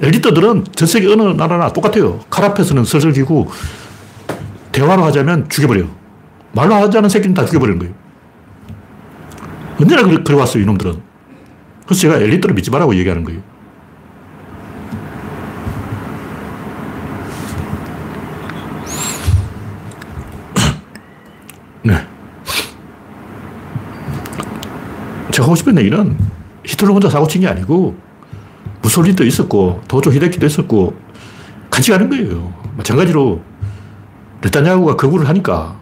엘리트들은 0.00 0.64
전 0.74 0.88
세계 0.88 1.06
어느 1.08 1.22
나라나 1.22 1.72
똑같아요. 1.72 2.20
칼 2.28 2.44
앞에서는 2.44 2.84
슬슬 2.84 3.12
기고, 3.12 3.50
대화로 4.72 5.04
하자면 5.04 5.48
죽여버려. 5.48 5.84
말로 6.52 6.74
하자는 6.74 7.08
새끼는 7.08 7.34
다 7.34 7.44
죽여버리는 7.44 7.78
거예요. 7.78 7.94
언제나 9.80 10.02
그래, 10.02 10.18
그래 10.24 10.36
왔어요, 10.36 10.62
이놈들은. 10.62 11.11
그래서 11.86 12.00
제가 12.00 12.16
엘리트를 12.16 12.54
믿지 12.54 12.70
말라고 12.70 12.94
얘기하는 12.96 13.24
거예요. 13.24 13.40
네. 21.82 22.06
제가 25.32 25.44
하고 25.44 25.54
싶은 25.56 25.78
얘기는 25.78 26.16
히틀러 26.64 26.92
혼자 26.92 27.08
사고 27.08 27.26
친 27.26 27.40
게 27.42 27.48
아니고 27.48 27.96
무솔린도 28.82 29.24
있었고 29.24 29.82
도조 29.88 30.12
히데키도 30.12 30.46
있었고 30.46 30.94
가는 31.70 32.08
거예요. 32.10 32.52
마찬가지로 32.76 33.40
네타냐후가 34.42 34.96
거구를 34.96 35.28
하니까 35.28 35.80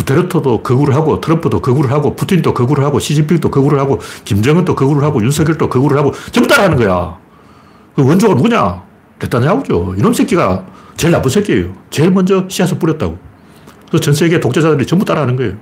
두테르토도 0.00 0.62
거구를 0.62 0.94
하고 0.94 1.20
트럼프도 1.20 1.60
거구를 1.60 1.90
하고 1.90 2.16
푸틴도 2.16 2.54
거구를 2.54 2.84
하고 2.84 2.98
시진핑도 2.98 3.50
거구를 3.50 3.78
하고 3.78 4.00
김정은도 4.24 4.74
거구를 4.74 5.02
하고 5.02 5.22
윤석열도 5.22 5.68
거구를 5.68 5.98
하고 5.98 6.12
전부 6.32 6.48
따라하는 6.48 6.76
거야. 6.78 7.18
그 7.94 8.06
원조가 8.06 8.34
누구냐? 8.34 8.82
네타냐후죠. 9.20 9.94
이놈 9.98 10.14
새끼가 10.14 10.64
제일 10.96 11.12
나쁜 11.12 11.30
새끼예요. 11.30 11.74
제일 11.90 12.10
먼저 12.10 12.46
씨앗을 12.48 12.78
뿌렸다고. 12.78 13.18
그래서 13.88 14.02
전 14.02 14.14
세계 14.14 14.40
독재자들이 14.40 14.86
전부 14.86 15.04
따라하는 15.04 15.36
거예요. 15.36 15.54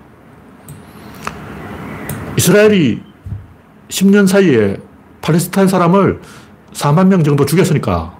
이스라엘이 2.36 3.02
10년 3.88 4.28
사이에 4.28 4.76
팔레스타인 5.20 5.66
사람을 5.66 6.20
4만 6.72 7.08
명 7.08 7.24
정도 7.24 7.44
죽였으니까 7.44 8.16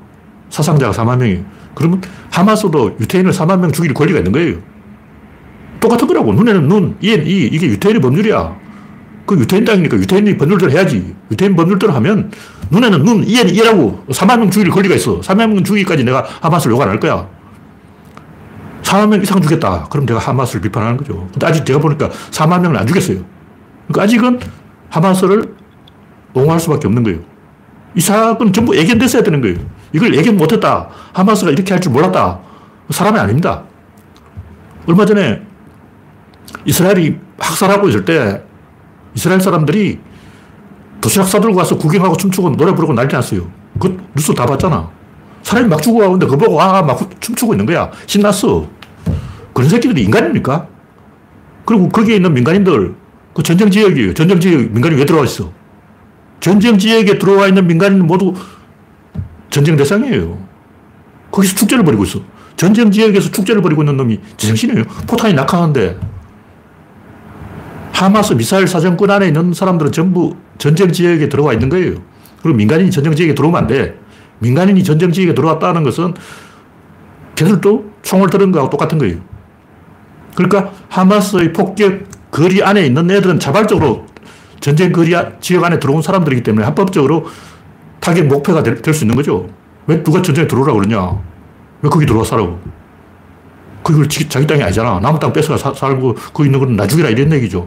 사상자가 0.51 0.93
4만 0.93 1.19
명이 1.19 1.45
그러면 1.75 2.03
하마스도 2.31 2.97
유태인을 2.99 3.31
4만 3.31 3.61
명 3.61 3.71
죽일 3.71 3.95
권리가 3.95 4.19
있는 4.19 4.33
거예요. 4.33 4.57
똑같은 5.81 6.07
거라고. 6.07 6.33
눈에는 6.33 6.69
눈, 6.69 6.97
이엔 7.01 7.27
이. 7.27 7.31
이게 7.53 7.67
유태인의 7.69 8.01
법률이야. 8.03 8.57
그 9.27 9.39
유태인 9.39 9.65
땅이니까 9.65 9.97
유태인이 9.99 10.39
법률대로 10.39 10.73
해야지. 10.73 11.15
유태인 11.31 11.55
법률대로 11.55 11.93
하면 11.95 12.31
눈에는 12.71 13.05
눈, 13.05 13.25
이엔 13.27 13.49
이라고 13.51 14.05
4만 14.09 14.39
명 14.39 14.51
죽일 14.51 14.71
권리가 14.71 14.95
있어. 14.95 15.21
4만 15.21 15.49
명 15.49 15.63
죽이기까지 15.65 16.05
내가 16.05 16.25
하마스를 16.41 16.75
욕 16.75 16.81
안 16.83 16.89
할 16.89 16.99
거야. 16.99 17.29
4만 18.83 19.09
명 19.11 19.23
이상 19.23 19.41
죽였다. 19.43 19.89
그럼 19.91 20.07
내가 20.07 20.19
하마스를 20.19 20.63
비판하는 20.63 20.97
거죠. 20.97 21.29
근데 21.33 21.47
아직 21.47 21.65
제가 21.67 21.79
보니까 21.79 22.09
4만 22.31 22.61
명을 22.63 22.79
안 22.79 22.87
죽였어요. 22.87 23.19
그러니까 23.87 24.03
아직은 24.05 24.41
하마스를 24.91 25.55
옹호할 26.33 26.59
수밖에 26.61 26.87
없는 26.87 27.03
거예요. 27.03 27.19
이 27.95 28.01
사건 28.01 28.53
전부 28.53 28.75
예견됐어야 28.77 29.23
되는 29.23 29.41
거예요. 29.43 29.59
이걸 29.93 30.15
예견 30.15 30.37
못했다. 30.37 30.89
하마스가 31.13 31.51
이렇게 31.51 31.73
할 31.75 31.81
줄 31.81 31.93
몰랐다. 31.93 32.39
사람이 32.91 33.19
아닙니다. 33.19 33.65
얼마 34.87 35.05
전에 35.05 35.43
이스라엘이 36.69 37.17
학살하고 37.39 37.89
있을 37.89 38.05
때 38.05 38.43
이스라엘 39.15 39.41
사람들이 39.41 39.99
도시락 41.01 41.27
싸들고 41.27 41.57
가서 41.57 41.79
구경하고 41.79 42.17
춤추고 42.17 42.57
노래 42.57 42.75
부르고 42.75 42.93
난리 42.93 43.11
났어요. 43.13 43.51
그 43.81 43.97
뉴스 44.15 44.35
다 44.35 44.45
봤잖아. 44.45 44.91
사람이 45.43 45.67
막 45.69 45.81
죽어가는데 45.81 46.27
그거 46.27 46.37
보고 46.37 46.61
아, 46.61 46.83
막 46.83 47.09
춤추고 47.21 47.55
있는 47.55 47.65
거야. 47.65 47.91
신났어. 48.07 48.69
그런 49.55 49.71
새끼들이 49.71 50.03
인간입니까? 50.03 50.67
그리고 51.65 51.89
거기에 51.89 52.17
있는 52.17 52.35
민간인들, 52.35 52.95
그 53.33 53.43
전쟁 53.43 53.71
지역이에요. 53.71 54.13
전쟁 54.13 54.39
지역 54.39 54.71
민간인 54.71 54.99
왜 54.99 55.07
들어와 55.07 55.25
있어? 55.25 55.51
전쟁 56.41 56.77
지역에 56.79 57.19
들어와 57.19 57.49
있는 57.49 57.67
민간인 57.67 58.07
모두 58.07 58.35
전쟁 59.49 59.77
대상이에요. 59.77 60.39
거기서 61.31 61.55
축제를 61.57 61.85
벌이고 61.85 62.05
있어. 62.05 62.21
전쟁 62.57 62.91
지역에서 62.91 63.31
축제를 63.31 63.63
벌이고 63.63 63.83
있는 63.83 63.97
놈이 63.97 64.21
제정신이에요. 64.37 64.85
포탄이 65.07 65.33
낙하하는데 65.35 66.18
하마스 67.99 68.33
미사일 68.35 68.69
사정권 68.69 69.11
안에 69.11 69.27
있는 69.27 69.53
사람들은 69.53 69.91
전부 69.91 70.37
전쟁 70.57 70.93
지역에 70.93 71.29
들어와 71.29 71.53
있는 71.53 71.69
거예요. 71.69 71.95
그리고 72.43 72.57
민간인이 72.57 72.93
전쟁 72.93 73.13
지역에 73.13 73.35
들어오면 73.35 73.63
안 73.63 73.67
돼. 73.67 73.99
민간인이 74.39 74.85
전쟁 74.85 75.11
지역에 75.11 75.35
들어왔다는 75.35 75.83
것은 75.83 76.15
걔들도 77.35 77.91
총을 78.03 78.31
들은 78.31 78.53
거하고 78.53 78.71
똑같은 78.71 78.99
거예요. 78.99 79.17
그러니까 80.37 80.73
하마스의 80.89 81.53
폭격 81.53 82.05
거리 82.31 82.63
안에 82.63 82.87
있는 82.87 83.11
애들은 83.11 83.41
자발적으로 83.41 84.07
전쟁 84.61 84.93
거리 84.93 85.13
지역 85.41 85.65
안에 85.65 85.81
들어온 85.81 86.01
사람들이기 86.01 86.45
때문에 86.45 86.65
합법적으로 86.67 87.27
타격 87.99 88.27
목표가 88.27 88.63
될 88.63 88.95
수 88.95 89.03
있는 89.03 89.17
거죠. 89.17 89.49
왜 89.89 90.01
누가 90.05 90.23
전쟁에 90.23 90.47
들어오라고 90.47 90.79
그러냐? 90.79 91.21
왜 91.83 91.91
거기 91.91 92.07
들어와 92.07 92.23
살라고? 92.25 92.61
그걸 93.83 94.09
자기 94.09 94.47
땅이 94.47 94.63
아니잖아. 94.63 95.01
남의 95.01 95.19
땅 95.19 95.33
뺏어가 95.33 95.57
사, 95.57 95.73
살고 95.75 96.15
거기 96.33 96.49
있는 96.49 96.61
건 96.61 96.77
나중이라 96.77 97.09
이런 97.09 97.33
얘기죠. 97.33 97.67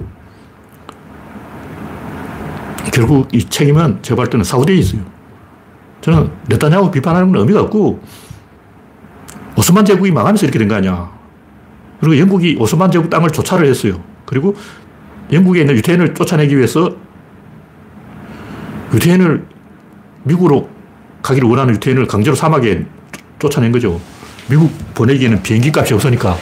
결국 2.92 3.28
이 3.34 3.44
책임은 3.44 4.00
제가 4.02 4.16
볼 4.18 4.30
때는 4.30 4.44
사우디에 4.44 4.76
있어요. 4.76 5.02
저는 6.02 6.32
네타냐후 6.48 6.92
비판하는 6.92 7.32
건 7.32 7.42
의미가 7.42 7.62
없고 7.62 8.02
오스만 9.56 9.86
제국이 9.86 10.12
망하면서 10.12 10.46
이렇게 10.46 10.60
된 10.60 10.68
거 10.68 10.76
아니야. 10.76 11.12
그리고 12.00 12.18
영국이 12.18 12.58
오스만 12.60 12.90
제국 12.92 13.10
땅을 13.10 13.30
조차를 13.30 13.68
했어요. 13.68 14.02
그리고 14.26 14.56
영국에 15.32 15.62
있는 15.62 15.76
유태인을 15.76 16.14
쫓아내기 16.14 16.58
위해서 16.58 16.96
유태인을 18.94 19.46
미국으로 20.24 20.70
가기를 21.22 21.48
원하는 21.48 21.76
유태인을 21.76 22.08
강제로 22.08 22.36
사막에 22.36 22.86
쫓아낸 23.40 23.72
거죠. 23.72 24.02
미국 24.50 24.72
보내기에는 24.94 25.42
비행기 25.44 25.72
값이 25.74 25.94
없으니까 25.94 26.36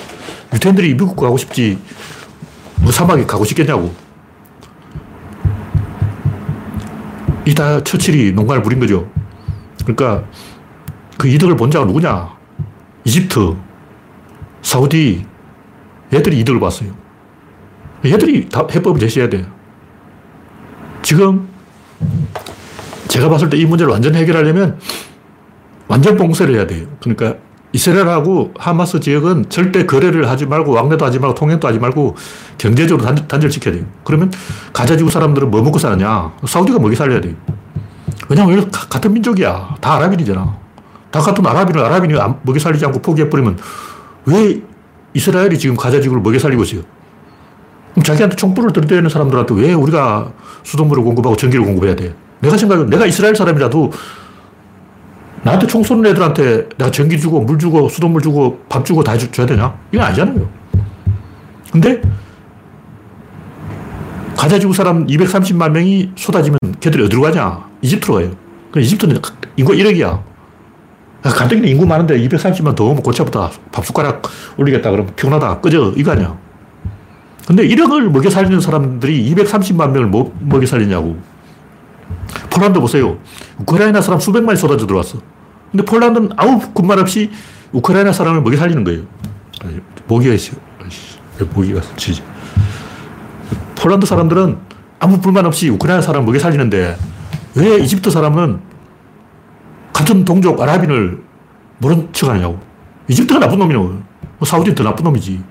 유태인들이 0.54 0.94
미국 0.96 1.16
가고 1.16 1.38
싶지 1.38 1.78
뭐 2.78 2.92
사막에 2.92 3.26
가고 3.26 3.44
싶겠냐고. 3.46 3.94
이 7.50 7.56
다 7.56 7.84
처칠이 7.84 8.34
농간을 8.34 8.62
부린 8.62 8.80
거죠. 8.80 9.10
그러니까 9.84 10.24
그 11.18 11.28
이득을 11.28 11.56
본 11.56 11.72
자가 11.72 11.86
누구냐? 11.86 12.30
이집트, 13.06 13.56
사우디, 14.62 15.26
얘들이 16.14 16.40
이득을 16.42 16.60
봤어요. 16.60 16.92
얘들이 18.06 18.48
다 18.50 18.66
해법을 18.70 19.00
제시해야 19.00 19.30
돼요. 19.30 19.46
지금 21.02 21.50
제가 23.08 23.30
봤을 23.30 23.50
때 23.50 23.58
이 23.58 23.66
문제를 23.66 23.92
완전 23.92 24.14
해결하려면 24.16 24.80
완전 25.88 26.16
봉쇄를 26.18 26.56
해야 26.56 26.68
돼요. 26.68 26.88
그러니까 27.02 27.36
이스라엘하고 27.72 28.54
하마스 28.58 29.00
지역은 29.00 29.50
절대 29.50 29.86
거래를 29.86 30.28
하지 30.28 30.46
말고 30.46 30.72
왕래도 30.72 31.06
하지 31.06 31.20
말고 31.20 31.36
통행도 31.36 31.68
하지 31.68 31.78
말고 31.78 32.16
경제적으로 32.58 33.06
단절, 33.06 33.28
단절시켜야 33.28 33.76
돼요. 33.76 33.86
그러면 34.04 34.32
가자 34.74 34.98
지구 34.98 35.12
사람들은 35.12 35.52
뭐 35.52 35.62
먹고 35.62 35.78
사느냐? 35.78 36.34
사우디가 36.46 36.80
먹이 36.80 36.96
살려야 36.96 37.22
돼요. 37.22 37.36
왜냐하면 38.28 38.70
같은 38.72 39.14
민족이야. 39.14 39.76
다 39.82 39.94
아랍인이잖아. 39.96 40.58
다 41.12 41.20
같은 41.20 41.46
아랍인을 41.46 41.84
아랍인이 41.84 42.20
먹이 42.44 42.60
살리지 42.60 42.86
않고 42.86 43.02
포기해버리면 43.02 43.58
왜 44.26 44.62
이스라엘이 45.14 45.58
지금 45.58 45.76
가자 45.76 46.02
지구를 46.02 46.22
먹여 46.22 46.40
살리고 46.40 46.64
있어요? 46.64 46.82
그럼 47.92 48.04
자기한테 48.04 48.36
총불을 48.36 48.74
들이대는 48.74 49.10
사람들한테 49.10 49.56
왜 49.56 49.74
우리가 49.74 50.32
수돗물을 50.64 51.04
공급하고 51.04 51.36
전기를 51.36 51.66
공급해야 51.66 51.96
돼? 51.96 52.14
내가 52.40 52.58
생각해 52.58 52.86
내가 52.86 53.06
이스라엘 53.06 53.36
사람이라도 53.36 53.92
나한테 55.44 55.68
총 55.68 55.84
쏘는 55.84 56.10
애들한테 56.12 56.68
내가 56.78 56.92
전기 56.92 57.20
주고 57.20 57.42
물 57.42 57.58
주고 57.58 57.88
수돗물 57.90 58.22
주고 58.22 58.60
밥 58.68 58.86
주고 58.86 59.04
다 59.04 59.18
줘야 59.18 59.48
되냐? 59.48 59.74
이건 59.92 60.06
아니잖아요. 60.08 60.50
근데 61.72 62.02
가자 64.36 64.58
지구 64.60 64.74
사람 64.74 65.06
230만 65.06 65.72
명이 65.72 66.12
쏟아지면 66.16 66.58
걔들이 66.80 67.06
어디로 67.06 67.22
가냐? 67.22 67.68
이집트로 67.82 68.14
가요. 68.16 68.32
그 68.72 68.80
이집트는 68.80 69.20
인구 69.58 69.74
1억이야. 69.74 70.22
간단히 71.22 71.70
인구 71.70 71.86
많은데 71.86 72.18
230만 72.20 72.76
더 72.76 72.86
오면 72.86 73.04
고쳐보다 73.04 73.52
밥 73.72 73.86
숟가락 73.86 74.24
올리겠다 74.58 74.92
그러면 74.92 75.14
피곤하다. 75.16 75.60
꺼져. 75.60 75.94
이거 75.98 76.12
아니야. 76.12 76.38
근데 77.46 77.68
1억을 77.68 78.10
먹여 78.10 78.30
살리는 78.30 78.62
사람들이 78.62 79.34
230만 79.34 79.92
명을 79.92 80.08
뭐 80.08 80.34
먹여 80.40 80.66
살리냐고. 80.66 81.18
폴란드 82.50 82.80
보세요. 82.80 83.18
우크라이나 83.60 84.02
사람 84.02 84.20
수백만이 84.20 84.58
쏟아져 84.58 84.86
들어왔어. 84.86 85.20
근데 85.72 85.86
폴란드는 85.86 86.32
아무 86.36 86.60
군말 86.74 87.00
없이 87.00 87.30
우크라이나 87.72 88.12
사람을 88.12 88.42
먹여 88.42 88.58
살리는 88.58 88.84
거예요. 88.84 89.04
모기가 90.08 90.34
있어요. 90.34 90.60
모기가 91.54 91.82
지지. 91.96 92.24
폴란드 93.76 94.06
사람들은 94.06 94.58
아무 95.00 95.22
불만 95.22 95.46
없이 95.46 95.70
우크라이나 95.70 96.02
사람을 96.02 96.26
먹여 96.26 96.40
살리는데 96.40 96.98
왜 97.56 97.78
이집트 97.78 98.10
사람은 98.10 98.60
같은 99.94 100.26
동족 100.26 100.60
아랍인을 100.62 101.22
모른 101.78 102.10
척 102.12 102.30
하냐고. 102.30 102.60
이집트가 103.08 103.40
나쁜 103.40 103.60
놈이냐고. 103.60 104.02
뭐 104.38 104.46
사우디는 104.46 104.76
더 104.76 104.84
나쁜 104.84 105.04
놈이지. 105.04 105.42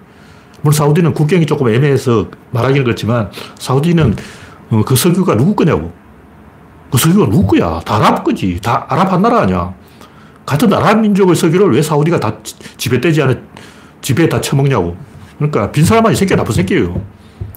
물론 0.62 0.72
사우디는 0.72 1.14
국경이 1.14 1.46
조금 1.46 1.68
애매해서 1.68 2.28
말하기는 2.50 2.84
그렇지만 2.84 3.30
사우디는 3.58 4.16
어, 4.70 4.82
그 4.84 4.96
석유가 4.96 5.36
누구 5.36 5.54
거냐고. 5.54 5.92
그 6.90 6.98
석유가 6.98 7.30
누구 7.30 7.58
거야? 7.58 7.80
다 7.80 7.96
아랍 7.96 8.24
거지. 8.24 8.58
다 8.62 8.86
아랍 8.88 9.12
한 9.12 9.22
나라 9.22 9.42
아니야. 9.42 9.74
같은 10.46 10.72
아랍 10.72 11.00
민족의 11.00 11.34
석유를 11.34 11.74
왜 11.74 11.82
사우디가 11.82 12.20
다 12.20 12.36
지배되지 12.76 13.22
않아, 13.22 13.34
지배에 14.00 14.28
다 14.28 14.40
처먹냐고. 14.40 14.96
그러니까 15.36 15.70
빈 15.70 15.84
사람만 15.84 16.12
이 16.12 16.16
새끼가 16.16 16.36
나쁜 16.36 16.54
새끼예요. 16.54 17.00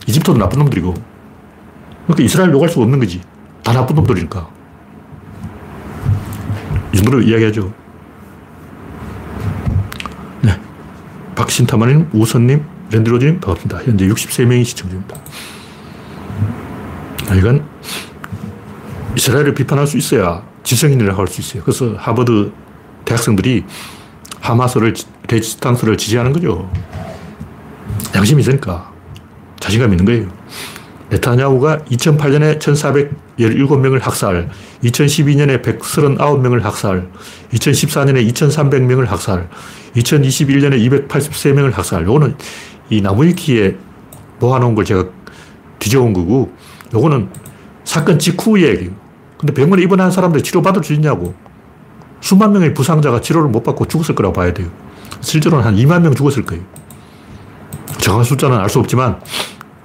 이집트도 0.08 0.38
나쁜 0.38 0.60
놈들이고. 0.60 0.94
그러니까 2.06 2.24
이스라엘 2.24 2.52
욕할 2.52 2.70
수 2.70 2.82
없는 2.82 3.00
거지. 3.00 3.22
다 3.64 3.72
나쁜 3.74 3.96
놈들이니까. 3.96 4.50
이 6.94 6.98
정도로 6.98 7.22
이야기하죠. 7.22 7.72
네. 10.42 10.60
박신타마님, 11.36 12.10
우선님, 12.12 12.66
랜드로즈님, 12.92 13.40
반갑습니다. 13.40 13.84
현재 13.84 14.08
63명이 14.08 14.66
시청 14.66 14.90
중입니다. 14.90 15.16
아, 17.30 17.36
이건 17.36 17.64
이스라엘을 19.16 19.54
비판할 19.54 19.88
수 19.88 19.98
있어야 19.98 20.44
지성인이라고 20.64 21.20
할 21.20 21.28
수 21.28 21.42
있어요. 21.42 21.64
그래서 21.64 21.96
하버드 21.98 22.52
대학생들이 23.06 23.66
하마스를, 24.40 24.94
레지스탄스를 25.30 25.98
지지하는 25.98 26.34
거죠. 26.34 26.70
양심이 28.16 28.42
있으니까. 28.42 28.92
자신감 29.60 29.92
있는 29.92 30.06
거예요. 30.06 30.28
네타냐후가 31.10 31.80
2008년에 31.80 32.58
1417명을 33.38 34.02
학살, 34.02 34.50
2012년에 34.84 35.62
139명을 35.62 36.62
학살, 36.62 37.10
2014년에 37.54 38.34
2300명을 38.34 39.06
학살, 39.08 39.50
2021년에 39.96 41.08
283명을 41.08 41.74
학살. 41.74 42.06
요거는 42.06 42.36
이 42.90 43.02
나무위키에 43.02 43.76
모아놓은 44.40 44.74
걸 44.74 44.86
제가 44.86 45.06
뒤져온 45.80 46.14
거고, 46.14 46.52
요거는 46.94 47.30
사건 47.84 48.18
직후의 48.18 48.64
얘기예요. 48.64 49.01
근데 49.42 49.54
병원에 49.54 49.82
입원한 49.82 50.12
사람들 50.12 50.44
치료받을 50.44 50.84
수 50.84 50.94
있냐고. 50.94 51.34
수만 52.22 52.54
명의 52.54 52.74
부상자가 52.76 53.20
치료를 53.20 53.50
못 53.50 53.64
받고 53.64 53.86
죽었을 53.88 54.14
거라고 54.14 54.34
봐야 54.34 54.54
돼요. 54.54 54.68
실제로는 55.22 55.66
한 55.66 55.76
2만 55.76 56.02
명 56.02 56.14
죽었을 56.14 56.46
거예요. 56.46 56.64
정확한 57.98 58.24
숫자는 58.24 58.58
알 58.58 58.70
수 58.70 58.80
없지만 58.80 59.20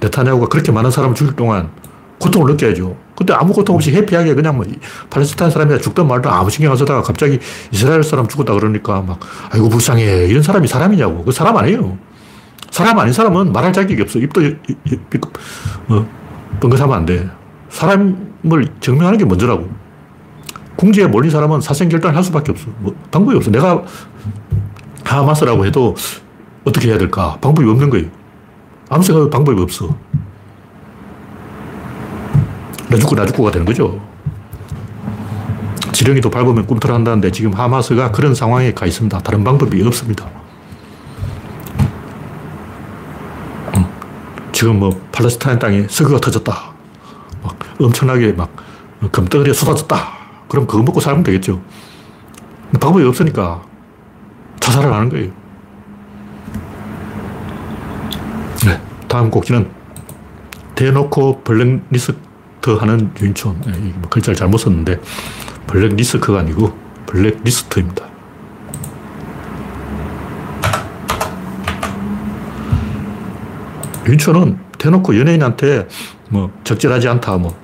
네타냐후가 0.00 0.48
그렇게 0.48 0.70
많은 0.72 0.90
사람을 0.90 1.14
죽일 1.14 1.34
동안 1.34 1.70
고통을 2.18 2.52
느껴야죠. 2.52 2.96
근데 3.16 3.32
아무 3.32 3.54
고통 3.54 3.76
없이 3.76 3.92
해피하게 3.92 4.34
그냥 4.34 4.56
뭐 4.56 4.66
팔레스타인 5.08 5.50
사람이 5.50 5.80
죽든 5.80 6.06
말든 6.06 6.30
아무 6.30 6.50
신경 6.50 6.72
안 6.72 6.76
쓰다가 6.76 7.00
갑자기 7.00 7.38
이스라엘 7.70 8.02
사람 8.02 8.28
죽었다 8.28 8.52
그러니까 8.52 9.00
막 9.00 9.18
아이고 9.50 9.70
불쌍해 9.70 10.26
이런 10.26 10.42
사람이 10.42 10.68
사람이냐고 10.68 11.24
그 11.24 11.32
사람 11.32 11.56
아니에요. 11.56 11.96
사람 12.70 12.98
아닌 12.98 13.14
사람은 13.14 13.52
말할 13.52 13.72
자격이 13.72 14.02
없어. 14.02 14.18
입도 14.18 14.42
뭐 15.86 16.06
뻥긋하면 16.60 16.94
안 16.94 17.06
돼. 17.06 17.26
사람 17.70 18.35
을 18.52 18.68
증명하는 18.80 19.18
게 19.18 19.24
먼저라고. 19.24 19.68
궁지에 20.76 21.06
몰린 21.06 21.30
사람은 21.30 21.60
사생결단을 21.60 22.16
할 22.16 22.22
수밖에 22.22 22.52
없어. 22.52 22.68
뭐 22.78 22.94
방법이 23.10 23.36
없어. 23.36 23.50
내가 23.50 23.82
하마스라고 25.04 25.66
해도 25.66 25.96
어떻게 26.64 26.90
해야 26.90 26.98
될까? 26.98 27.38
방법이 27.40 27.68
없는 27.68 27.90
거예요. 27.90 28.06
아무 28.88 29.02
생각 29.02 29.30
방법이 29.30 29.60
없어. 29.60 29.96
나 32.88 32.96
죽고 32.98 33.16
나 33.16 33.26
죽고가 33.26 33.50
되는 33.50 33.66
거죠. 33.66 34.00
지렁이도 35.92 36.30
밟으면 36.30 36.66
꿈틀 36.66 36.92
한다는데 36.92 37.30
지금 37.32 37.52
하마스가 37.54 38.12
그런 38.12 38.34
상황에 38.34 38.74
가 38.74 38.86
있습니다. 38.86 39.18
다른 39.20 39.42
방법이 39.42 39.82
없습니다. 39.86 40.26
음, 43.74 43.86
지금 44.52 44.78
뭐 44.78 44.90
팔레스타인 45.10 45.58
땅에 45.58 45.86
석유가 45.88 46.20
터졌다. 46.20 46.75
엄청나게 47.78 48.32
막 48.32 48.54
금덩어리에 49.12 49.52
쏟아졌다. 49.52 49.96
그럼 50.48 50.66
그거 50.66 50.82
먹고 50.82 51.00
살면 51.00 51.22
되겠죠. 51.22 51.60
방법이 52.80 53.04
없으니까 53.04 53.62
자살을 54.60 54.92
하는 54.92 55.08
거예요. 55.08 55.30
네. 58.64 58.80
다음 59.08 59.30
곡지는 59.30 59.70
대놓고 60.74 61.42
블랙리스트 61.42 62.70
하는 62.78 63.10
윤촌. 63.20 63.60
네, 63.66 63.72
뭐 63.96 64.08
글자를 64.10 64.36
잘못 64.36 64.58
썼는데 64.58 65.00
블랙리스크가 65.66 66.40
아니고 66.40 66.76
블랙리스트입니다. 67.06 68.04
윤초는 74.08 74.58
대놓고 74.78 75.18
연예인한테 75.18 75.88
뭐 76.28 76.52
적절하지 76.64 77.08
않다, 77.08 77.36
뭐 77.38 77.56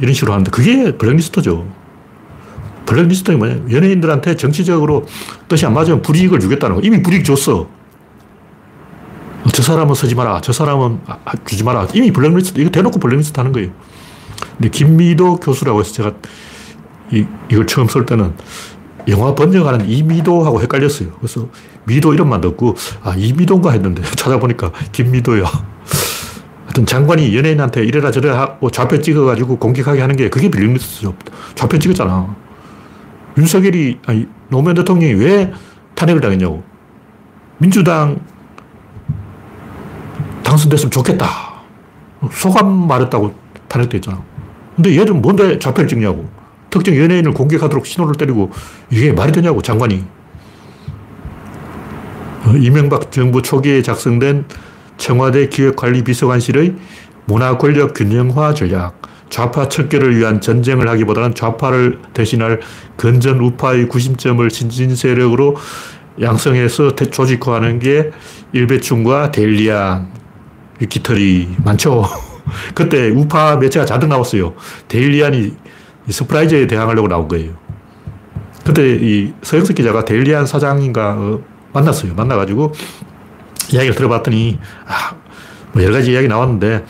이런 0.00 0.14
식으로 0.14 0.32
하는데 0.32 0.50
그게 0.50 0.96
블랙리스트죠. 0.96 1.66
블랙리스트는 2.86 3.38
뭐냐? 3.38 3.54
연예인들한테 3.70 4.36
정치적으로 4.36 5.06
뜻이 5.48 5.66
안 5.66 5.74
맞으면 5.74 6.02
불이익을 6.02 6.40
주겠다는 6.40 6.76
거. 6.76 6.82
이미 6.82 7.02
불이익 7.02 7.24
줬어. 7.24 7.68
저 9.52 9.62
사람은 9.62 9.94
쓰지 9.94 10.14
마라. 10.14 10.40
저 10.40 10.52
사람은 10.52 11.00
아, 11.06 11.18
아, 11.24 11.32
주지 11.44 11.64
마라. 11.64 11.88
이미 11.94 12.10
블랙리스트, 12.10 12.60
이거 12.60 12.70
대놓고 12.70 12.98
블랙리스트 12.98 13.38
하는 13.38 13.52
거예요. 13.52 13.70
근데 14.56 14.70
김미도 14.70 15.36
교수라고 15.36 15.80
해서 15.80 15.92
제가 15.92 16.12
이, 17.12 17.26
이걸 17.50 17.66
처음 17.66 17.88
쓸 17.88 18.06
때는 18.06 18.34
영화 19.08 19.34
번역하는 19.34 19.88
이미도하고 19.88 20.60
헷갈렸어요. 20.62 21.10
그래서 21.18 21.48
미도 21.84 22.12
이름만 22.14 22.40
듣고, 22.40 22.76
아, 23.02 23.14
이미도인가 23.16 23.70
했는데 23.70 24.02
찾아보니까 24.16 24.72
김미도야. 24.92 25.44
하여튼 26.78 26.86
장관이 26.86 27.36
연예인한테 27.36 27.84
이래라 27.84 28.12
저래라 28.12 28.40
하고 28.40 28.70
좌표 28.70 29.00
찍어가지고 29.00 29.58
공격하게 29.58 30.00
하는 30.00 30.14
게 30.14 30.28
그게 30.28 30.48
빌리미스죠. 30.48 31.14
좌표 31.56 31.78
찍었잖아. 31.78 32.36
윤석열이, 33.36 33.98
아니, 34.06 34.26
노무현 34.48 34.76
대통령이 34.76 35.14
왜 35.14 35.52
탄핵을 35.94 36.20
당했냐고. 36.20 36.62
민주당 37.58 38.20
당선됐으면 40.44 40.90
좋겠다. 40.90 41.26
소감 42.30 42.86
말했다고 42.86 43.34
탄핵됐잖아. 43.66 44.22
근데 44.76 44.96
얘는 44.96 45.20
뭔데 45.20 45.58
좌표를 45.58 45.88
찍냐고. 45.88 46.28
특정 46.70 46.96
연예인을 46.96 47.32
공격하도록 47.32 47.86
신호를 47.86 48.14
때리고 48.14 48.52
이게 48.90 49.12
말이 49.12 49.32
되냐고, 49.32 49.62
장관이. 49.62 50.04
어, 52.44 52.50
이명박 52.56 53.10
정부 53.10 53.42
초기에 53.42 53.82
작성된 53.82 54.44
청와대 54.98 55.48
기획관리비서관실의 55.48 56.74
문화 57.24 57.56
권력 57.56 57.94
균형화 57.94 58.52
전략. 58.52 59.00
좌파 59.30 59.68
척결을 59.68 60.16
위한 60.16 60.40
전쟁을 60.40 60.88
하기보다는 60.88 61.34
좌파를 61.34 61.98
대신할 62.14 62.60
건전 62.96 63.38
우파의 63.40 63.88
구심점을 63.88 64.48
신진 64.50 64.96
세력으로 64.96 65.56
양성해서 66.20 66.96
조직화하는 66.96 67.78
게 67.78 68.10
일배충과 68.52 69.30
데일리안, 69.30 70.10
깃털이 70.88 71.56
많죠. 71.64 72.04
그때 72.74 73.10
우파 73.10 73.56
매체가 73.56 73.84
자득 73.84 74.06
나왔어요. 74.06 74.54
데일리안이 74.88 75.54
서프라이즈에 76.08 76.66
대항하려고 76.66 77.08
나온 77.08 77.28
거예요. 77.28 77.52
그때 78.64 78.96
이 79.00 79.32
서영석 79.42 79.76
기자가 79.76 80.04
데일리안 80.04 80.46
사장인가 80.46 81.16
어, 81.18 81.40
만났어요. 81.72 82.14
만나가지고 82.14 82.72
이야기를 83.70 83.94
들어봤더니, 83.94 84.58
아, 84.86 85.14
뭐 85.72 85.82
여러 85.82 85.94
가지 85.94 86.12
이야기 86.12 86.28
나왔는데, 86.28 86.84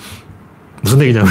무슨 0.82 1.00
얘기냐면, 1.02 1.30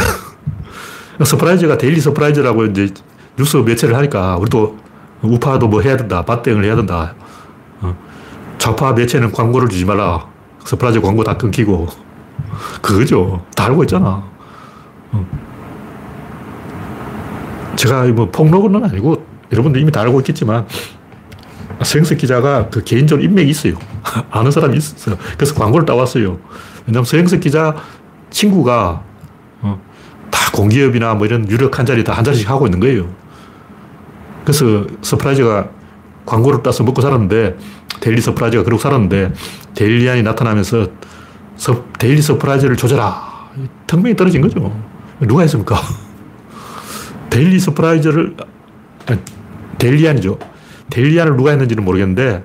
서프라이즈가 1.23 1.77
데일리 1.77 1.99
서프라이즈라고 1.99 2.65
이제 2.65 2.89
뉴스 3.37 3.57
매체를 3.57 3.95
하니까, 3.95 4.37
우리도 4.37 4.77
우파도 5.21 5.67
뭐 5.67 5.81
해야 5.81 5.97
된다. 5.97 6.23
맞대응을 6.25 6.63
해야 6.65 6.75
된다. 6.75 7.15
어. 7.81 7.95
좌파 8.57 8.93
매체는 8.93 9.31
광고를 9.31 9.69
주지 9.69 9.85
마라. 9.85 10.27
서프라이즈 10.63 11.01
광고 11.01 11.23
다 11.23 11.37
끊기고. 11.37 11.87
그거죠. 12.81 13.45
다 13.55 13.65
알고 13.65 13.83
있잖아. 13.83 14.23
어. 15.11 15.25
제가 17.75 18.03
뭐 18.05 18.29
폭로는 18.29 18.83
아니고, 18.83 19.25
여러분들 19.51 19.81
이미 19.81 19.91
다 19.91 20.01
알고 20.01 20.19
있겠지만, 20.19 20.65
서영석 21.83 22.17
기자가 22.17 22.69
그 22.69 22.83
개인적으로 22.83 23.23
인맥이 23.23 23.49
있어요. 23.49 23.75
아는 24.31 24.51
사람이 24.51 24.77
있어요. 24.77 25.17
그래서 25.35 25.53
광고를 25.55 25.85
따왔어요. 25.85 26.39
왜냐면 26.85 27.05
서영석 27.05 27.39
기자 27.39 27.75
친구가 28.29 29.03
어, 29.61 29.81
다 30.29 30.51
공기업이나 30.51 31.13
뭐 31.15 31.25
이런 31.25 31.49
유력 31.49 31.77
한 31.79 31.85
자리 31.85 32.03
다 32.03 32.13
한 32.13 32.23
자리씩 32.23 32.49
하고 32.49 32.65
있는 32.67 32.79
거예요. 32.79 33.07
그래서 34.43 34.85
서프라이즈가 35.01 35.69
광고를 36.25 36.63
따서 36.63 36.83
먹고 36.83 37.01
살았는데 37.01 37.57
데일리 37.99 38.21
서프라이즈가 38.21 38.63
그러고 38.63 38.81
살았는데 38.81 39.33
데일리안이 39.75 40.23
나타나면서 40.23 40.87
서, 41.57 41.85
데일리 41.99 42.21
서프라이즈를 42.21 42.75
조져라. 42.77 43.49
특명이 43.87 44.15
떨어진 44.15 44.41
거죠. 44.41 44.79
누가 45.19 45.41
했습니까? 45.41 45.75
데일리 47.29 47.59
서프라이즈를 47.59 48.35
아니, 49.07 49.19
데일리안이죠. 49.79 50.37
데일리안을 50.89 51.35
누가 51.35 51.51
했는지는 51.51 51.83
모르겠는데 51.83 52.43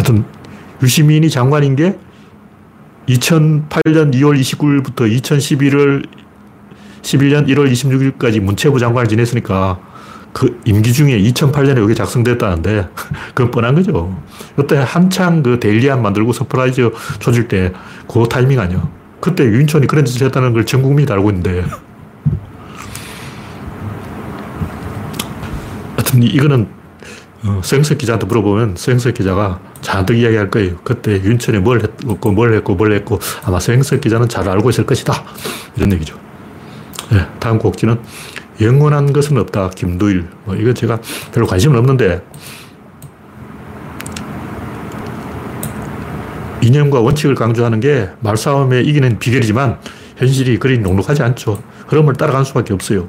하여튼 0.00 0.24
유인촌이 0.82 1.28
장관인 1.28 1.76
게 1.76 1.98
2008년 3.06 4.14
2월 4.14 4.40
29일부터 4.40 5.00
2011월 5.20 6.06
11년 7.02 7.46
1월 7.48 7.70
26일까지 7.70 8.40
문체부 8.40 8.78
장관을 8.78 9.08
지냈으니까 9.08 9.78
그 10.32 10.58
임기 10.64 10.94
중에 10.94 11.18
2008년에 11.20 11.78
여기 11.82 11.94
작성됐다는데 11.94 12.88
그건 13.34 13.50
뻔한 13.50 13.74
거죠. 13.74 14.16
그때 14.56 14.76
한창 14.78 15.42
그 15.42 15.60
데일리안 15.60 16.00
만들고 16.00 16.32
서프라이즈 16.32 16.90
조질 17.18 17.48
때 17.48 17.72
그 18.08 18.26
타이밍 18.28 18.58
아니야. 18.58 18.88
그때 19.20 19.44
유인촌이 19.44 19.86
그런 19.86 20.04
짓을 20.06 20.26
했다는 20.26 20.54
걸 20.54 20.64
전 20.64 20.80
국민이 20.82 21.06
다 21.06 21.12
알고 21.14 21.28
있는데 21.30 21.62
하여튼 25.96 26.22
이거는 26.22 26.68
어, 27.44 27.60
서영석 27.62 27.98
기자한테 27.98 28.26
물어보면 28.26 28.76
서영석 28.76 29.14
기자가 29.14 29.60
잔뜩 29.80 30.18
이야기할 30.18 30.50
거예요. 30.50 30.76
그때 30.84 31.12
유인촌이 31.12 31.58
뭘 31.58 31.82
했고, 31.82 32.32
뭘 32.32 32.54
했고, 32.54 32.74
뭘 32.74 32.92
했고, 32.92 33.18
아마 33.44 33.58
서영석 33.58 34.00
기자는 34.00 34.28
잘 34.28 34.48
알고 34.48 34.70
있을 34.70 34.86
것이다. 34.86 35.24
이런 35.76 35.92
얘기죠. 35.92 36.18
네, 37.10 37.26
다음 37.38 37.58
곡지는 37.58 37.98
영원한 38.60 39.12
것은 39.12 39.38
없다. 39.38 39.70
김두일. 39.70 40.28
뭐, 40.44 40.54
이거 40.54 40.74
제가 40.74 41.00
별로 41.32 41.46
관심은 41.46 41.78
없는데, 41.78 42.22
이념과 46.62 47.00
원칙을 47.00 47.34
강조하는 47.34 47.80
게 47.80 48.10
말싸움에 48.20 48.82
이기는 48.82 49.18
비결이지만, 49.18 49.78
현실이 50.18 50.58
그리 50.58 50.78
녹록하지 50.78 51.22
않죠. 51.22 51.62
흐름을 51.86 52.14
따라갈 52.14 52.44
수밖에 52.44 52.74
없어요. 52.74 53.08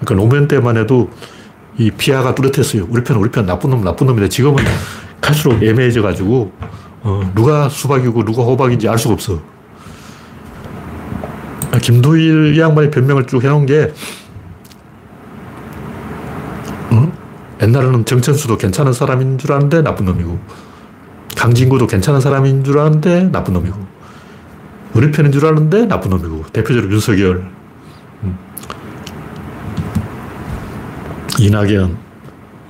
그러니까 0.00 0.14
노무현 0.14 0.48
때만 0.48 0.78
해도 0.78 1.10
이 1.76 1.90
피아가 1.90 2.34
뚜렷했어요. 2.34 2.86
우리 2.88 3.04
편, 3.04 3.18
우리 3.18 3.30
편, 3.30 3.44
나쁜 3.44 3.70
놈, 3.70 3.84
나쁜 3.84 4.06
놈인데 4.06 4.30
지금은 4.30 4.64
갈수록 5.20 5.62
애매해져 5.62 6.02
가지고, 6.02 6.52
어, 7.02 7.30
누가 7.34 7.68
수박이고 7.68 8.24
누가 8.24 8.42
호박인지 8.42 8.88
알 8.88 8.98
수가 8.98 9.14
없어. 9.14 9.40
아, 11.70 11.78
김도일 11.78 12.54
이 12.56 12.60
양반이 12.60 12.90
변명을 12.90 13.26
쭉 13.26 13.42
해놓은 13.44 13.66
게, 13.66 13.92
어? 16.90 17.12
옛날에는 17.62 18.04
정천수도 18.04 18.56
괜찮은 18.56 18.92
사람인 18.92 19.38
줄 19.38 19.52
아는데 19.52 19.82
나쁜 19.82 20.06
놈이고, 20.06 20.38
강진구도 21.36 21.86
괜찮은 21.86 22.20
사람인 22.20 22.64
줄 22.64 22.78
아는데 22.78 23.24
나쁜 23.30 23.54
놈이고, 23.54 23.76
우리 24.94 25.10
편인 25.10 25.30
줄 25.30 25.46
아는데 25.46 25.86
나쁜 25.86 26.10
놈이고, 26.10 26.46
대표적으로 26.52 26.92
윤석열. 26.92 27.46
음. 28.24 28.38
이낙연. 31.38 31.96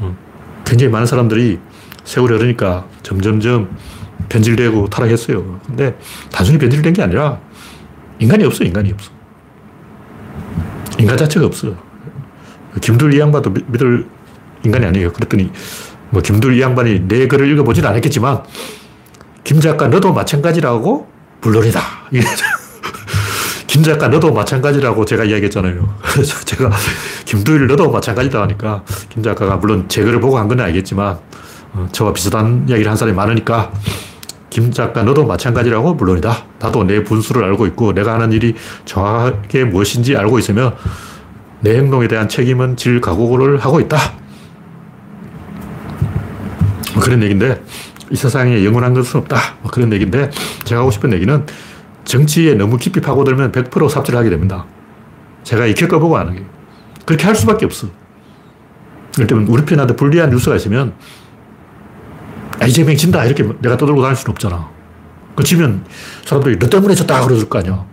음. 0.00 0.16
굉장히 0.64 0.92
많은 0.92 1.06
사람들이 1.06 1.58
세월이 2.08 2.34
흐르니까 2.36 2.86
점점점 3.02 3.76
변질되고 4.30 4.88
타락했어요. 4.88 5.60
근데 5.66 5.94
단순히 6.32 6.58
변질된 6.58 6.94
게 6.94 7.02
아니라 7.02 7.38
인간이 8.18 8.44
없어, 8.44 8.64
인간이 8.64 8.90
없어. 8.92 9.10
인간 10.98 11.16
자체가 11.18 11.44
없어. 11.46 11.74
김둘 12.80 13.12
이 13.14 13.20
양반도 13.20 13.50
믿을 13.50 14.06
인간이 14.64 14.86
아니에요. 14.86 15.12
그랬더니 15.12 15.50
뭐 16.10 16.22
김둘 16.22 16.56
이 16.56 16.62
양반이 16.62 17.06
내 17.06 17.26
글을 17.28 17.46
읽어보진 17.52 17.84
않았겠지만 17.84 18.42
김 19.44 19.60
작가 19.60 19.88
너도 19.88 20.12
마찬가지라고 20.14 21.06
물론이다. 21.42 21.80
김 23.68 23.82
작가 23.82 24.08
너도 24.08 24.32
마찬가지라고 24.32 25.04
제가 25.04 25.24
이야기했잖아요. 25.24 25.94
그래서 26.02 26.42
제가 26.44 26.70
김두일 27.26 27.66
너도 27.66 27.90
마찬가지다 27.90 28.42
하니까 28.42 28.82
김 29.10 29.22
작가가 29.22 29.56
물론 29.56 29.86
제 29.88 30.02
글을 30.02 30.20
보고 30.20 30.38
한 30.38 30.48
건 30.48 30.58
알겠지만 30.60 31.06
어, 31.12 31.27
저와 31.92 32.12
비슷한 32.12 32.66
이야기를 32.68 32.90
한 32.90 32.96
사람이 32.96 33.16
많으니까 33.16 33.72
김 34.50 34.72
작가 34.72 35.02
너도 35.02 35.26
마찬가지라고 35.26 35.94
물론이다. 35.94 36.44
나도 36.58 36.84
내 36.84 37.04
분수를 37.04 37.44
알고 37.44 37.66
있고 37.66 37.92
내가 37.92 38.14
하는 38.14 38.32
일이 38.32 38.54
정확하게 38.84 39.64
무엇인지 39.64 40.16
알고 40.16 40.38
있으며 40.38 40.74
내 41.60 41.76
행동에 41.76 42.08
대한 42.08 42.28
책임은 42.28 42.76
질 42.76 43.00
각오를 43.00 43.58
하고 43.58 43.80
있다. 43.80 43.98
그런 47.00 47.22
얘기인데 47.22 47.62
이 48.10 48.16
세상에 48.16 48.64
영원한 48.64 48.94
것은 48.94 49.20
없다. 49.20 49.36
뭐 49.62 49.70
그런 49.70 49.92
얘기인데 49.92 50.30
제가 50.64 50.80
하고 50.80 50.90
싶은 50.90 51.12
얘기는 51.12 51.46
정치에 52.04 52.54
너무 52.54 52.78
깊이 52.78 53.00
파고들면 53.00 53.52
100% 53.52 53.88
삽질을 53.88 54.18
하게 54.18 54.30
됩니다. 54.30 54.64
제가 55.44 55.66
이 55.66 55.74
겪어보고 55.74 56.16
아는 56.16 56.36
게 56.36 56.44
그렇게 57.04 57.26
할 57.26 57.34
수밖에 57.34 57.66
없어. 57.66 57.88
예를 59.18 59.26
들면 59.26 59.46
우리 59.48 59.64
편한테 59.64 59.94
불리한 59.94 60.30
뉴스가 60.30 60.56
있으면 60.56 60.94
아, 62.60 62.66
이재명이 62.66 62.96
진다 62.96 63.24
이렇게 63.24 63.44
내가 63.60 63.76
떠들고 63.76 64.02
다닐 64.02 64.16
수는 64.16 64.32
없잖아. 64.32 64.68
그 65.36 65.44
지면 65.44 65.84
사람들이 66.24 66.58
너 66.58 66.68
때문에 66.68 66.94
졌다 66.94 67.24
그러줄 67.24 67.48
거 67.48 67.58
아니야. 67.58 67.84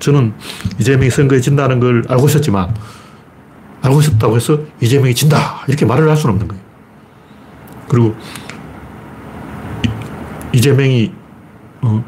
저는 0.00 0.34
이재명이 0.78 1.10
선거에 1.10 1.40
진다는 1.40 1.80
걸 1.80 2.04
알고 2.08 2.26
있었지만 2.26 2.74
알고 3.82 4.00
있었다고 4.00 4.36
해서 4.36 4.58
이재명이 4.80 5.14
진다 5.14 5.62
이렇게 5.68 5.86
말을 5.86 6.08
할 6.08 6.16
수는 6.16 6.34
없는 6.34 6.48
거예요. 6.48 6.62
그리고 7.88 8.16
이재명이 10.52 11.12
어, 11.82 12.04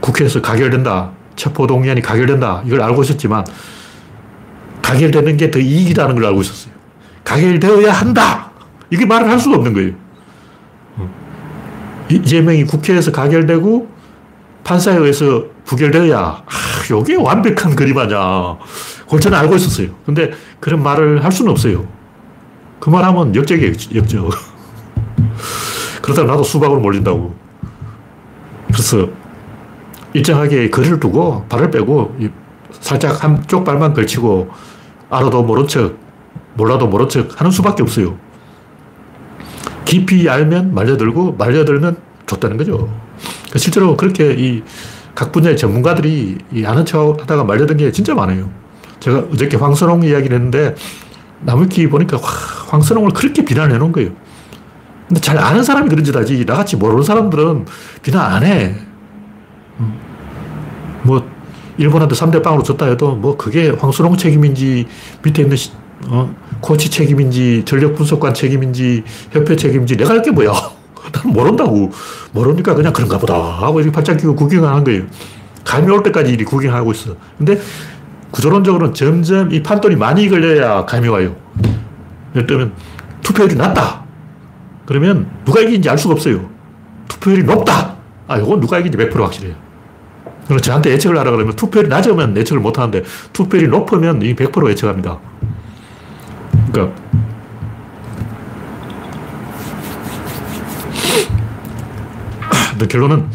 국회에서 0.00 0.42
가결된다. 0.42 1.12
체포동의안이 1.36 2.02
가결된다. 2.02 2.62
이걸 2.66 2.82
알고 2.82 3.02
있었지만 3.02 3.44
가결되는 4.82 5.36
게 5.36 5.50
더 5.50 5.58
이익이라는 5.58 6.14
걸 6.14 6.24
알고 6.26 6.40
있었어요. 6.42 6.74
가결되어야 7.24 7.92
한다. 7.92 8.50
이게 8.90 9.04
말을 9.06 9.28
할 9.28 9.38
수가 9.38 9.56
없는 9.56 9.72
거예요. 9.74 9.92
어. 12.06 12.14
이재명이 12.14 12.64
국회에서 12.64 13.12
가결되고 13.12 13.88
판사에 14.64 14.96
의해서 14.96 15.44
부결되어야 15.64 16.18
아, 16.18 16.44
이게 17.02 17.16
완벽한 17.16 17.74
그림 17.74 17.98
아니야. 17.98 18.56
그걸 19.04 19.20
저는 19.20 19.38
알고 19.38 19.56
있었어요. 19.56 19.88
근데 20.04 20.32
그런 20.60 20.82
말을 20.82 21.24
할 21.24 21.30
수는 21.30 21.52
없어요. 21.52 21.86
그 22.80 22.90
말하면 22.90 23.34
역적이에요, 23.34 23.72
역적. 23.94 24.30
그러다가 26.02 26.32
나도 26.32 26.42
수박으로 26.42 26.80
몰린다고. 26.80 27.34
그래서 28.68 29.08
일정하게 30.12 30.70
거리를 30.70 30.98
두고 30.98 31.44
발을 31.48 31.70
빼고 31.70 32.16
살짝 32.80 33.22
한쪽 33.22 33.64
발만 33.64 33.94
걸치고 33.94 34.50
알아도 35.10 35.42
모른 35.42 35.66
척, 35.68 35.96
몰라도 36.54 36.86
모른 36.86 37.08
척 37.08 37.40
하는 37.40 37.50
수밖에 37.50 37.82
없어요. 37.82 38.16
깊이 39.86 40.28
알면 40.28 40.74
말려들고 40.74 41.36
말려들면 41.38 41.96
좋다는 42.26 42.58
거죠. 42.58 42.76
그러니까 43.16 43.58
실제로 43.58 43.96
그렇게 43.96 44.34
이 44.34 44.62
각 45.16 45.32
분야의 45.32 45.56
전문가들이 45.56 46.36
이 46.52 46.64
아는 46.66 46.84
척 46.84 47.18
하다가 47.22 47.42
말려든 47.42 47.78
게 47.78 47.90
진짜 47.90 48.14
많아요. 48.14 48.50
제가 49.00 49.18
어저께 49.32 49.56
황선홍 49.56 50.04
이야기를 50.04 50.36
했는데 50.36 50.74
나무위키 51.40 51.88
보니까 51.88 52.18
황선홍을 52.68 53.12
그렇게 53.12 53.42
비난해 53.42 53.78
놓은 53.78 53.92
거예요. 53.92 54.10
근데 55.08 55.20
잘 55.20 55.38
아는 55.38 55.64
사람이 55.64 55.88
그런 55.88 56.04
짓 56.04 56.14
하지. 56.14 56.44
나같이 56.44 56.76
모르는 56.76 57.02
사람들은 57.02 57.64
비난 58.02 58.30
안 58.30 58.44
해. 58.44 58.74
음. 59.80 59.98
뭐, 61.02 61.26
일본한테 61.78 62.14
3대 62.14 62.42
빵으로 62.42 62.62
졌다 62.62 62.84
해도 62.84 63.14
뭐 63.14 63.36
그게 63.38 63.70
황선홍 63.70 64.18
책임인지 64.18 64.86
밑에 65.22 65.42
있는 65.42 65.56
시, 65.56 65.70
어, 66.08 66.34
코치 66.66 66.90
책임인지 66.90 67.62
전력 67.64 67.94
분석관 67.94 68.34
책임인지 68.34 69.04
협회 69.30 69.54
책임인지 69.54 69.96
내가 69.96 70.10
할 70.14 70.22
게 70.22 70.32
뭐야. 70.32 70.50
나는 71.12 71.32
모른다고. 71.32 71.92
모르니까 72.32 72.74
그냥 72.74 72.92
그런가 72.92 73.18
보다 73.18 73.34
하고 73.36 73.78
이렇게 73.80 73.92
팔짱 73.94 74.16
끼고 74.16 74.34
구경하는 74.34 74.82
거예요. 74.82 75.04
감이 75.64 75.88
올 75.92 76.02
때까지 76.02 76.32
이 76.32 76.36
구경하고 76.44 76.90
있어. 76.90 77.14
근데 77.38 77.60
구조론적으로는 78.32 78.94
점점 78.94 79.52
이 79.52 79.62
판돈이 79.62 79.94
많이 79.94 80.28
걸려야 80.28 80.84
감이 80.86 81.06
와요. 81.06 81.36
예를 82.34 82.48
들면 82.48 82.72
투표율이 83.22 83.54
낮다. 83.54 84.02
그러면 84.86 85.28
누가 85.44 85.60
이긴지 85.60 85.88
알 85.88 85.96
수가 85.96 86.14
없어요. 86.14 86.50
투표율이 87.06 87.44
높다. 87.44 87.94
아, 88.26 88.38
이건 88.38 88.58
누가 88.58 88.80
이긴지 88.80 88.98
100% 88.98 89.20
확실해요. 89.20 89.54
그럼 90.46 90.60
저한테 90.60 90.90
예측을 90.90 91.16
하라 91.18 91.30
그러면 91.30 91.54
투표율이 91.54 91.88
낮으면 91.88 92.36
예측을 92.36 92.60
못 92.60 92.76
하는데 92.78 93.04
투표율이 93.32 93.68
높으면 93.68 94.18
이100% 94.20 94.68
예측합니다. 94.70 95.18
그러니까 102.74 102.86
결론은 102.88 103.28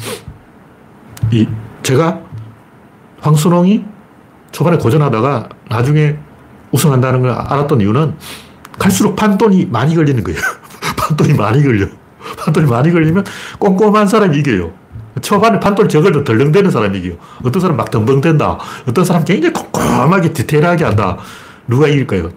이 1.32 1.48
제가 1.82 2.22
황순홍이 3.22 3.84
초반에 4.52 4.78
고전하다가 4.78 5.50
나중에 5.70 6.18
우승한다는 6.72 7.22
걸 7.22 7.32
알았던 7.32 7.82
이유는 7.82 8.16
갈수록 8.78 9.16
판돈이 9.16 9.68
많이 9.68 9.96
걸리는 9.96 10.24
거예요. 10.24 10.40
판돈이 10.98 11.34
많이 11.34 11.64
걸려. 11.64 11.88
판돈이 12.38 12.70
많이 12.70 12.92
걸리면 12.92 13.24
꼼꼼한 13.60 14.08
사람이 14.08 14.38
이겨요. 14.38 14.72
초반에 15.22 15.60
판돈 15.60 15.90
적어도 15.90 16.24
덜렁대는 16.24 16.72
사람이 16.72 17.00
이겨요. 17.00 17.14
어떤 17.44 17.62
사람 17.62 17.78
막 17.78 17.92
덤벙댄다. 17.92 18.58
어떤 18.88 19.06
사람 19.06 19.24
굉장히 19.24 19.54
꼼꼼하게 19.54 20.34
디테일하게 20.34 20.86
한다. 20.86 21.18
누가 21.68 21.88
이길까요? 21.88 22.32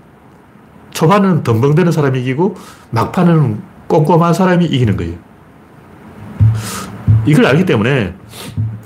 초반은 0.95 1.43
덤벙대는 1.43 1.93
사람이 1.93 2.21
이기고 2.21 2.57
막판은 2.91 3.61
꼼꼼한 3.89 4.33
사람이 4.33 4.65
이기는 4.65 4.97
거예요. 4.97 5.15
이걸 7.27 7.47
알기 7.47 7.67
때문에 7.67 8.15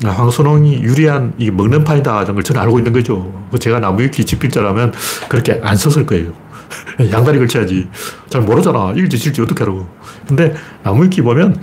아, 0.04 0.10
황선홍이 0.10 0.82
유리한 0.82 1.34
이 1.38 1.50
먹는 1.50 1.84
판이다 1.84 2.22
이런 2.22 2.34
걸 2.34 2.42
저는 2.44 2.60
알고 2.62 2.78
있는 2.78 2.92
거죠. 2.92 3.32
제가 3.58 3.80
나무위키 3.80 4.24
집필자라면 4.24 4.92
그렇게 5.28 5.60
안 5.62 5.76
썼을 5.76 6.06
거예요. 6.06 6.32
양다리 7.10 7.38
걸쳐야지. 7.38 7.88
잘 8.28 8.42
모르잖아. 8.42 8.92
이길지 8.92 9.18
질지 9.18 9.42
어떻게 9.42 9.64
하라고. 9.64 9.86
근데 10.26 10.54
나무위키 10.82 11.22
보면 11.22 11.60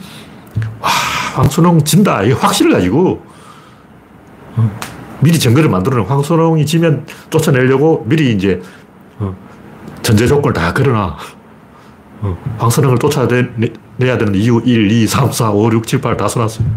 와 0.80 0.90
황선홍 1.36 1.84
진다. 1.84 2.24
이 2.24 2.32
확신을 2.32 2.72
가지고 2.72 3.26
어, 4.58 4.80
미리 5.22 5.40
증거를 5.40 5.70
만들어 5.70 5.98
놓은 5.98 6.08
황선홍이 6.08 6.66
지면 6.66 7.06
쫓아내려고 7.30 8.06
미리 8.08 8.34
이제 8.34 8.62
어, 9.20 9.36
전제 10.06 10.28
조건을 10.28 10.54
다 10.54 10.72
걸어놔. 10.72 11.18
어, 12.22 12.38
황선홍을 12.60 13.00
쫓아내야 13.00 13.48
되는 13.98 14.36
이유 14.36 14.62
1, 14.64 14.92
2, 14.92 15.08
3, 15.08 15.32
4, 15.32 15.50
5, 15.50 15.72
6, 15.74 15.88
7, 15.88 16.00
8 16.00 16.16
다 16.16 16.28
써놨어요. 16.28 16.68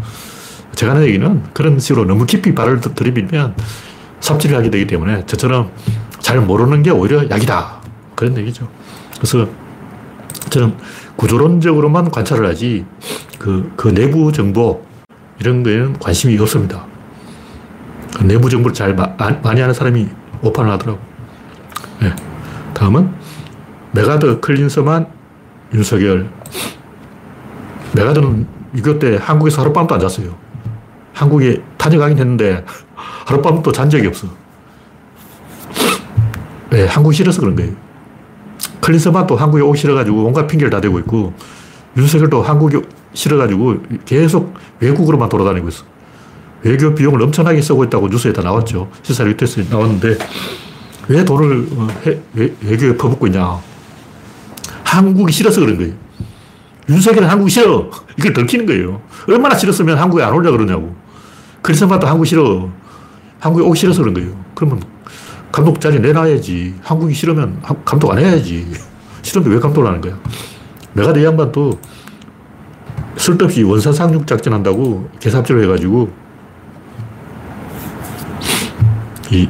제가 0.73 0.93
하는 0.93 1.05
얘기는 1.05 1.43
그런 1.53 1.77
식으로 1.77 2.05
너무 2.05 2.25
깊이 2.25 2.55
발을 2.55 2.81
들이밀면 2.81 3.55
삽질을 4.19 4.57
하게 4.57 4.71
되기 4.71 4.87
때문에 4.87 5.27
저처럼 5.27 5.69
잘 6.19 6.41
모르는 6.41 6.81
게 6.81 6.89
오히려 6.89 7.29
약이다. 7.29 7.79
그런 8.15 8.35
얘기죠. 8.35 8.67
그래서 9.17 9.47
저는 10.49 10.75
구조론적으로만 11.15 12.09
관찰을 12.09 12.47
하지 12.47 12.83
그, 13.37 13.71
그 13.75 13.89
내부 13.89 14.31
정보 14.31 14.83
이런 15.39 15.61
거에는 15.61 15.99
관심이 15.99 16.35
없습니다. 16.39 16.83
그 18.17 18.23
내부 18.23 18.49
정보를 18.49 18.73
잘 18.73 18.95
마, 18.95 19.05
많이 19.43 19.61
아는 19.61 19.75
사람이 19.75 20.07
오판을 20.41 20.71
하더라고. 20.71 20.99
네. 22.01 22.11
다음은 22.79 23.18
맥아더 23.91 24.39
클린스만 24.39 25.07
윤석열. 25.73 26.29
맥아더는 27.95 28.47
육이오 28.75 28.99
때 28.99 29.17
한국에서 29.19 29.61
하룻밤도 29.61 29.95
안 29.95 30.01
잤어요. 30.01 30.35
한국에 31.13 31.61
다녀가긴 31.77 32.17
했는데 32.17 32.65
하룻밤도 33.25 33.71
잔 33.71 33.89
적이 33.89 34.07
없어. 34.07 34.27
네, 36.69 36.85
한국이 36.85 37.15
싫어서 37.15 37.41
그런 37.41 37.55
거예요. 37.55 37.73
클린스만 38.81 39.27
또 39.27 39.35
한국에 39.35 39.63
오기 39.63 39.77
싫어가지고 39.77 40.25
온갖 40.25 40.47
핑계를 40.47 40.69
다 40.69 40.79
대고 40.79 40.99
있고 40.99 41.33
윤석열도 41.97 42.43
한국에 42.43 42.79
싫어가지고 43.13 43.77
계속 44.05 44.53
외국으로만 44.79 45.29
돌아다니고 45.29 45.67
있어. 45.69 45.83
외교 46.61 46.93
비용을 46.93 47.21
엄청나게 47.23 47.61
쓰고 47.61 47.85
있다고 47.85 48.07
뉴스에 48.07 48.33
다 48.33 48.41
나왔죠. 48.41 48.89
시사 49.01 49.23
리테스에 49.23 49.65
나왔는데 49.69 50.17
왜 51.07 51.25
돈을 51.25 51.67
어, 51.75 51.87
외, 52.33 52.53
외교에 52.61 52.95
퍼붓고 52.95 53.27
있냐. 53.27 53.68
한국이 54.89 55.31
싫어서 55.31 55.61
그런 55.61 55.77
거예요. 55.77 55.93
윤석열은 56.89 57.29
한국이 57.29 57.51
싫어. 57.51 57.89
이걸 58.17 58.33
들키는 58.33 58.65
거예요. 58.65 59.01
얼마나 59.27 59.55
싫었으면 59.55 59.97
한국에 59.97 60.23
안 60.23 60.33
오려고 60.33 60.57
그러냐고. 60.57 60.95
크리스마도 61.61 62.07
한국 62.07 62.25
싫어. 62.25 62.69
한국에 63.39 63.63
오기 63.63 63.79
싫어서 63.79 64.01
그런 64.01 64.15
거예요. 64.15 64.31
그러면 64.55 64.81
감독 65.51 65.79
자리 65.79 65.99
내놔야지. 65.99 66.75
한국이 66.81 67.13
싫으면 67.13 67.61
감독 67.85 68.11
안 68.11 68.17
해야지. 68.17 68.67
싫은데 69.21 69.51
왜 69.51 69.59
감독을 69.59 69.87
하는 69.87 70.01
거야? 70.01 70.17
내가 70.93 71.13
내 71.13 71.23
양반도 71.23 71.79
쓸데없이 73.15 73.61
원산 73.61 73.93
상륙 73.93 74.25
작전 74.25 74.53
한다고 74.53 75.07
개삽질을 75.19 75.65
해가지고 75.65 76.09
이 79.31 79.47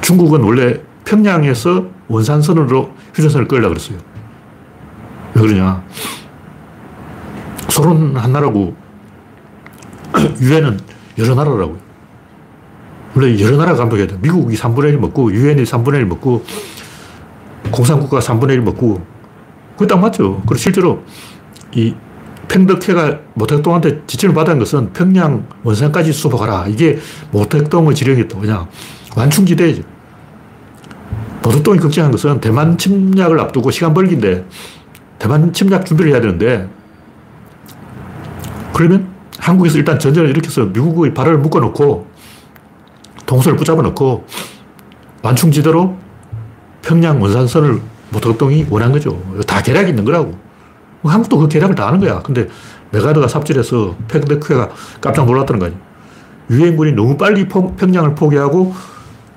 중국은 0.00 0.40
원래 0.40 0.80
평양에서 1.04 1.86
원산선으로 2.08 3.01
휴전선을 3.14 3.48
끌려고 3.48 3.70
그랬어요. 3.70 3.98
왜 5.34 5.42
그러냐. 5.42 5.82
소련 7.68 8.16
한 8.16 8.32
나라고 8.32 8.76
유엔은 10.40 10.78
여러 11.18 11.34
나라라고요. 11.34 11.78
원래 13.14 13.40
여러 13.40 13.56
나라 13.56 13.74
감독해야 13.74 14.06
돼. 14.06 14.16
미국이 14.20 14.56
3분의 14.56 14.88
1 14.88 14.98
먹고, 14.98 15.32
유엔이 15.32 15.64
3분의 15.64 15.96
1 15.96 16.06
먹고, 16.06 16.44
공산국가 17.70 18.20
3분의 18.20 18.52
1 18.52 18.62
먹고, 18.62 19.04
그게 19.76 19.86
딱 19.86 19.98
맞죠. 20.00 20.40
그리고 20.46 20.56
실제로 20.56 21.02
이 21.74 21.94
팽덕회가 22.48 23.20
모택동한테 23.34 24.02
지침을 24.06 24.34
받은 24.34 24.58
것은 24.58 24.92
평양 24.92 25.46
원산까지 25.62 26.12
수복하라. 26.12 26.66
이게 26.68 26.98
모택동의 27.30 27.94
지령이었다. 27.94 28.38
그냥 28.38 28.68
완충지대죠. 29.16 29.82
모택동이 31.42 31.78
걱정한 31.78 32.10
것은 32.12 32.40
대만 32.40 32.78
침략을 32.78 33.40
앞두고 33.40 33.70
시간 33.70 33.92
벌기인데 33.94 34.46
대만 35.18 35.52
침략 35.52 35.84
준비를 35.84 36.12
해야 36.12 36.20
되는데 36.20 36.68
그러면 38.72 39.08
한국에서 39.38 39.78
일단 39.78 39.98
전쟁을 39.98 40.30
일으켜서 40.30 40.64
미국의 40.64 41.14
발을 41.14 41.38
묶어놓고 41.38 42.06
동서를 43.26 43.56
붙잡아 43.56 43.82
놓고 43.82 44.26
완충지대로 45.22 45.96
평양 46.82 47.20
원산선을 47.20 47.80
모택동이 48.10 48.66
원한 48.68 48.92
거죠. 48.92 49.20
다 49.46 49.62
계략이 49.62 49.90
있는 49.90 50.04
거라고. 50.04 50.34
한국도 51.04 51.38
그 51.38 51.48
계략을 51.48 51.74
다 51.74 51.88
하는 51.88 51.98
거야. 52.00 52.20
근데 52.20 52.48
맥아더가 52.90 53.26
삽질해서 53.26 53.96
팽덕회가 54.08 54.68
깜짝 55.00 55.26
놀랐다는 55.26 55.58
거 55.58 55.66
아니야. 55.66 55.78
유엔군이 56.50 56.92
너무 56.92 57.16
빨리 57.16 57.48
평양을 57.48 58.14
포기하고 58.14 58.74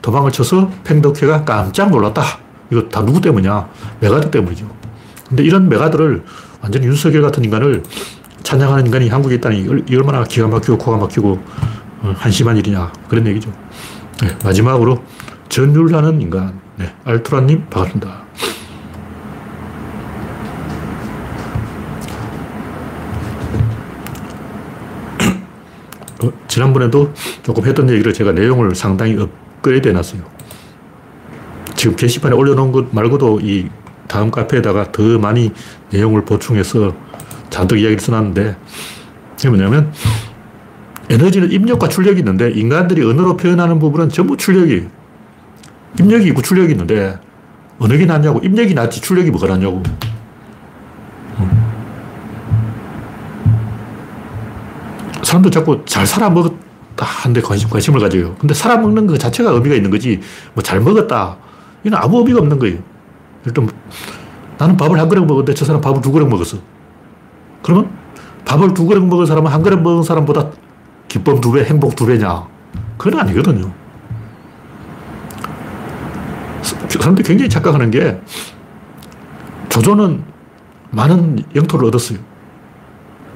도망을 0.02 0.32
쳐서 0.32 0.70
팽덕회가 0.84 1.46
깜짝 1.46 1.90
놀랐다. 1.90 2.22
이거 2.72 2.84
다 2.90 3.04
누구 3.04 3.22
때문이냐? 3.22 3.68
맥아더 4.00 4.32
때문이죠. 4.32 4.70
근데 5.28 5.44
이런 5.44 5.70
맥아더를 5.70 6.24
완전히 6.62 6.88
윤석열 6.88 7.22
같은 7.22 7.44
인간을 7.44 7.84
찬양하는 8.44 8.86
인간이 8.86 9.10
한국에 9.10 9.36
있다니 9.36 9.68
이 9.90 9.96
얼마나 9.96 10.24
기가 10.24 10.48
막히고 10.48 10.78
코가 10.78 10.98
막히고 10.98 11.40
어, 12.02 12.14
한심한 12.18 12.58
일이냐. 12.58 12.92
그런 13.08 13.26
얘기죠. 13.28 13.52
네, 14.22 14.38
마지막으로 14.44 15.04
전율하는 15.50 16.22
인간. 16.22 16.60
네, 16.78 16.94
알트라님 17.06 17.66
반갑습니다. 17.70 18.26
어, 26.24 26.32
지난번에도 26.48 27.12
조금 27.44 27.66
했던 27.66 27.90
얘기를 27.90 28.14
제가 28.14 28.32
내용을 28.32 28.76
상당히 28.76 29.18
업그레이드 29.18 29.88
해놨어요. 29.88 30.22
지금 31.74 31.96
게시판에 31.96 32.36
올려놓은 32.36 32.72
것 32.72 32.94
말고도 32.94 33.40
이 33.42 33.68
다음 34.08 34.30
카페에다가 34.30 34.92
더 34.92 35.18
많이 35.18 35.52
내용을 35.92 36.24
보충해서 36.24 36.94
잔뜩 37.50 37.80
이야기를 37.80 38.00
써놨는데, 38.00 38.56
이게 39.40 39.50
뭐냐면, 39.50 39.92
에너지는 41.10 41.52
입력과 41.52 41.90
출력이 41.90 42.20
있는데, 42.20 42.52
인간들이 42.52 43.04
언어로 43.04 43.38
표현하는 43.38 43.80
부분은 43.80 44.10
전부 44.10 44.38
출력이 44.38 44.88
입력이 46.00 46.28
있고 46.28 46.44
출력이 46.44 46.74
있는데, 46.74 47.18
어느 47.80 47.98
게 47.98 48.06
낫냐고. 48.06 48.40
입력이 48.44 48.76
낫지, 48.76 49.02
출력이 49.02 49.32
뭐가 49.32 49.48
낫냐고. 49.48 49.82
사람들 55.24 55.50
자꾸 55.50 55.84
잘 55.86 56.06
살아 56.06 56.30
먹었 56.30 56.65
다 56.96 57.06
하는데 57.06 57.42
관심, 57.42 57.70
관심을 57.70 58.00
가져요. 58.00 58.36
근데 58.40 58.54
살아 58.54 58.78
먹는 58.78 59.08
그 59.08 59.18
자체가 59.18 59.52
의미가 59.52 59.76
있는 59.76 59.92
거지, 59.92 60.20
뭐 60.54 60.62
잘 60.64 60.80
먹었다. 60.80 61.38
이건 61.84 62.00
아무 62.02 62.20
의미가 62.20 62.40
없는 62.40 62.58
거예요. 62.60 62.80
일단, 63.46 63.70
나는 64.58 64.78
밥을 64.78 65.00
한 65.00 65.10
그릇 65.10 65.22
먹었는데 65.22 65.54
저 65.54 65.66
사람 65.66 65.82
밥을 65.82 66.02
두 66.02 66.12
그릇 66.12 66.26
먹었어. 66.28 66.58
그러면 67.62 67.90
밥을 68.46 68.74
두 68.74 68.86
그릇 68.86 69.02
먹은 69.04 69.26
사람은 69.26 69.52
한 69.52 69.62
그릇 69.62 69.78
먹은 69.82 70.04
사람보다 70.04 70.52
기쁨 71.08 71.42
두 71.42 71.52
배, 71.52 71.64
행복 71.64 71.96
두 71.96 72.06
배냐? 72.06 72.48
그건 72.98 73.20
아니거든요. 73.20 73.72
사람들이 76.90 77.28
굉장히 77.28 77.50
착각하는 77.50 77.92
게 77.92 78.20
조조는 79.70 80.24
많은 80.92 81.44
영토를 81.54 81.88
얻었어요. 81.88 82.18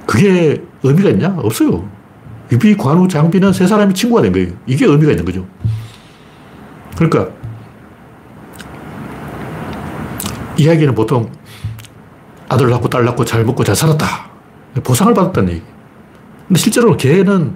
그게 0.08 0.64
의미가 0.82 1.10
있냐? 1.10 1.36
없어요. 1.38 1.88
유비, 2.52 2.76
관우, 2.78 3.08
장비는 3.08 3.54
세 3.54 3.68
사람이 3.68 3.94
친구가 3.94 4.22
된 4.24 4.32
거예요. 4.32 4.50
이게 4.66 4.86
의미가 4.86 5.12
있는 5.12 5.26
거죠. 5.26 5.46
그러니까 6.96 7.30
이야기는 10.58 10.94
보통 10.96 11.32
아들 12.50 12.70
낳고 12.70 12.90
딸 12.90 13.06
낳고 13.06 13.24
잘 13.24 13.46
먹고 13.46 13.64
잘 13.64 13.76
살았다. 13.76 14.30
보상을 14.84 15.14
받았다는 15.14 15.50
얘기. 15.54 15.64
근데 16.48 16.60
실제로 16.60 16.98
개는 16.98 17.56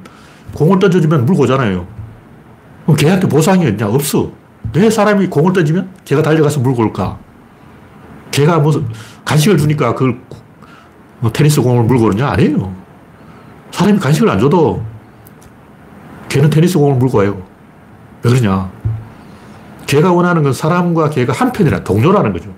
공을 0.53 0.79
던져주면 0.79 1.25
물고 1.25 1.43
오잖아요. 1.43 1.87
그럼 2.85 2.97
개한테 2.97 3.27
보상이 3.27 3.67
있냐? 3.67 3.87
없어. 3.87 4.31
왜 4.75 4.89
사람이 4.89 5.27
공을 5.27 5.53
던지면 5.53 5.89
개가 6.05 6.21
달려가서 6.21 6.59
물고 6.59 6.83
올까? 6.83 7.17
개가 8.31 8.59
무슨 8.59 8.87
간식을 9.25 9.57
주니까 9.57 9.93
그걸 9.93 10.19
뭐 11.19 11.31
테니스 11.31 11.61
공을 11.61 11.83
물고 11.83 12.05
오느냐? 12.05 12.29
아니에요. 12.29 12.82
사람이 13.73 13.99
간식을 13.99 14.29
안 14.29 14.39
줘도 14.39 14.83
개는 16.29 16.49
테니스 16.49 16.77
공을 16.77 16.95
물고 16.97 17.17
와요. 17.17 17.41
왜 18.21 18.29
그러냐? 18.31 18.71
개가 19.87 20.13
원하는 20.13 20.43
건 20.43 20.53
사람과 20.53 21.09
개가 21.09 21.33
한 21.33 21.51
편이라 21.51 21.83
동료라는 21.83 22.31
거죠. 22.33 22.53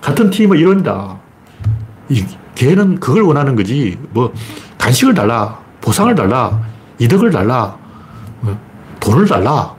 같은 0.00 0.30
팀의 0.30 0.60
일원이다. 0.60 1.16
이 2.10 2.26
개는 2.54 3.00
그걸 3.00 3.22
원하는 3.22 3.56
거지. 3.56 3.98
뭐 4.10 4.32
간식을 4.78 5.14
달라, 5.14 5.58
보상을 5.80 6.12
달라, 6.14 6.60
이득을 6.98 7.30
달라, 7.30 7.76
뭐 8.40 8.56
돈을 9.00 9.26
달라. 9.26 9.74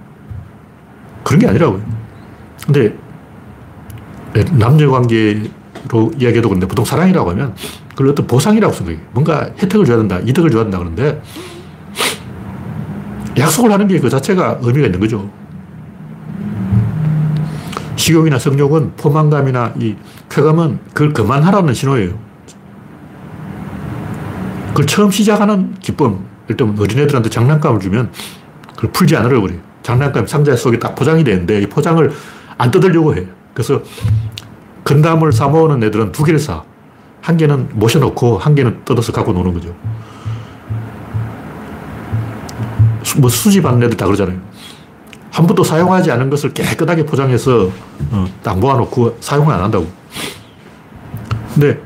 그런 1.24 1.40
게 1.40 1.48
아니라고요. 1.48 1.82
근데 2.66 2.98
남녀 4.54 4.90
관계로 4.90 6.12
이야기해도 6.18 6.48
그런데 6.48 6.68
보통 6.68 6.84
사랑이라고 6.86 7.32
하면 7.32 7.54
그걸 7.94 8.10
어떤 8.10 8.28
보상이라고 8.28 8.74
생각해요. 8.74 9.02
뭔가 9.12 9.50
혜택을 9.62 9.86
줘야 9.86 9.98
된다, 9.98 10.20
이득을 10.20 10.50
줘야 10.50 10.64
된다 10.64 10.78
그러는데 10.80 11.22
약속을 13.38 13.72
하는 13.72 13.88
게 13.88 14.00
그 14.00 14.10
자체가 14.10 14.60
의미가 14.62 14.88
있는 14.88 15.00
거죠. 15.00 15.30
식욕이나 17.96 18.38
성욕은 18.38 18.94
포만감이나 18.98 19.74
이 19.80 19.96
쾌감은 20.30 20.80
그걸 20.94 21.14
그만하라는 21.14 21.74
신호예요. 21.74 22.18
그걸 24.70 24.86
처음 24.88 25.10
시작하는 25.12 25.76
기쁨. 25.80 26.26
일단 26.50 26.76
어린애들한테 26.78 27.30
장난감을 27.30 27.80
주면 27.80 28.12
그걸 28.76 28.92
풀지 28.92 29.16
않으려고 29.16 29.44
그래요. 29.48 29.60
장난감 29.84 30.26
상자 30.28 30.56
속에 30.56 30.80
딱 30.80 30.96
포장이 30.96 31.24
되는데 31.24 31.62
이 31.62 31.68
포장을 31.68 32.12
안 32.58 32.72
뜯으려고 32.72 33.16
해. 33.16 33.26
그래서 33.54 33.82
건담을 34.84 35.32
사모으는 35.32 35.84
애들은 35.84 36.12
두 36.12 36.24
개를 36.24 36.40
사. 36.40 36.64
한 37.24 37.38
개는 37.38 37.70
모셔놓고 37.72 38.38
한 38.38 38.54
개는 38.54 38.84
뜯어서 38.84 39.14
갖고 39.14 39.32
노는 39.32 39.54
거죠. 39.54 39.74
뭐 43.18 43.30
수집하는 43.30 43.82
애들 43.84 43.96
다 43.96 44.06
그러잖아요. 44.06 44.38
한 45.32 45.48
번도 45.48 45.64
사용하지 45.64 46.12
않은 46.12 46.30
것을 46.30 46.54
깨끗하게 46.54 47.06
포장해서 47.06 47.70
어, 48.12 48.26
딱 48.44 48.60
모아놓고 48.60 49.18
사용을 49.22 49.54
안 49.54 49.64
한다고. 49.64 49.88
근데 51.54 51.80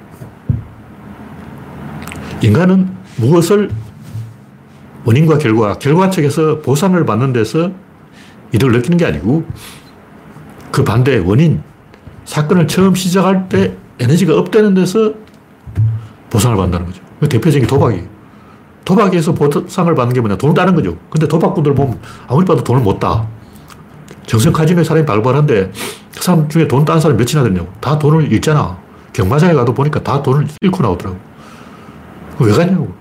인간은 2.42 2.90
무엇을 3.18 3.70
원인과 5.06 5.38
결과, 5.38 5.78
결과 5.78 6.10
측에서 6.10 6.62
보상을 6.62 7.06
받는 7.06 7.34
데서 7.34 7.72
이득을 8.56 8.74
느끼는 8.74 8.98
게 8.98 9.06
아니고 9.06 9.46
그 10.72 10.84
반대 10.84 11.20
원인, 11.20 11.62
사건을 12.26 12.68
처음 12.68 12.96
시작할 12.96 13.50
때 13.50 13.78
에너지가 14.00 14.36
업되는 14.36 14.74
데서 14.74 15.27
보상을 16.30 16.56
받는다는 16.58 16.88
거죠. 16.88 17.02
그 17.20 17.30
대표적인 17.30 17.68
도박이. 17.68 18.04
도박에서 18.86 19.34
보상을 19.34 19.94
받는 19.96 20.14
게 20.14 20.22
뭐냐? 20.22 20.38
돈을 20.38 20.56
따는 20.56 20.76
거죠. 20.76 20.96
근데 21.10 21.28
도박꾼들 21.28 21.76
보면 21.76 22.00
아무리 22.28 22.46
봐도 22.46 22.64
돈을 22.64 22.82
못 22.82 23.00
따. 23.00 23.28
정성 24.26 24.54
카지노에 24.54 24.84
사람이 24.84 25.06
발발한데 25.06 25.72
그 26.16 26.24
사람 26.24 26.48
중에 26.48 26.68
돈 26.68 26.86
따는 26.86 27.02
사람이 27.02 27.18
몇이나 27.18 27.44
되냐고. 27.44 27.72
다 27.80 27.98
돈을 27.98 28.32
잃잖아. 28.32 28.78
경마장에 29.14 29.54
가도 29.54 29.74
보니까 29.74 30.02
다 30.04 30.22
돈을 30.22 30.48
잃고 30.62 30.84
나오더라고. 30.84 31.18
왜 32.40 32.52
가냐고. 32.54 32.94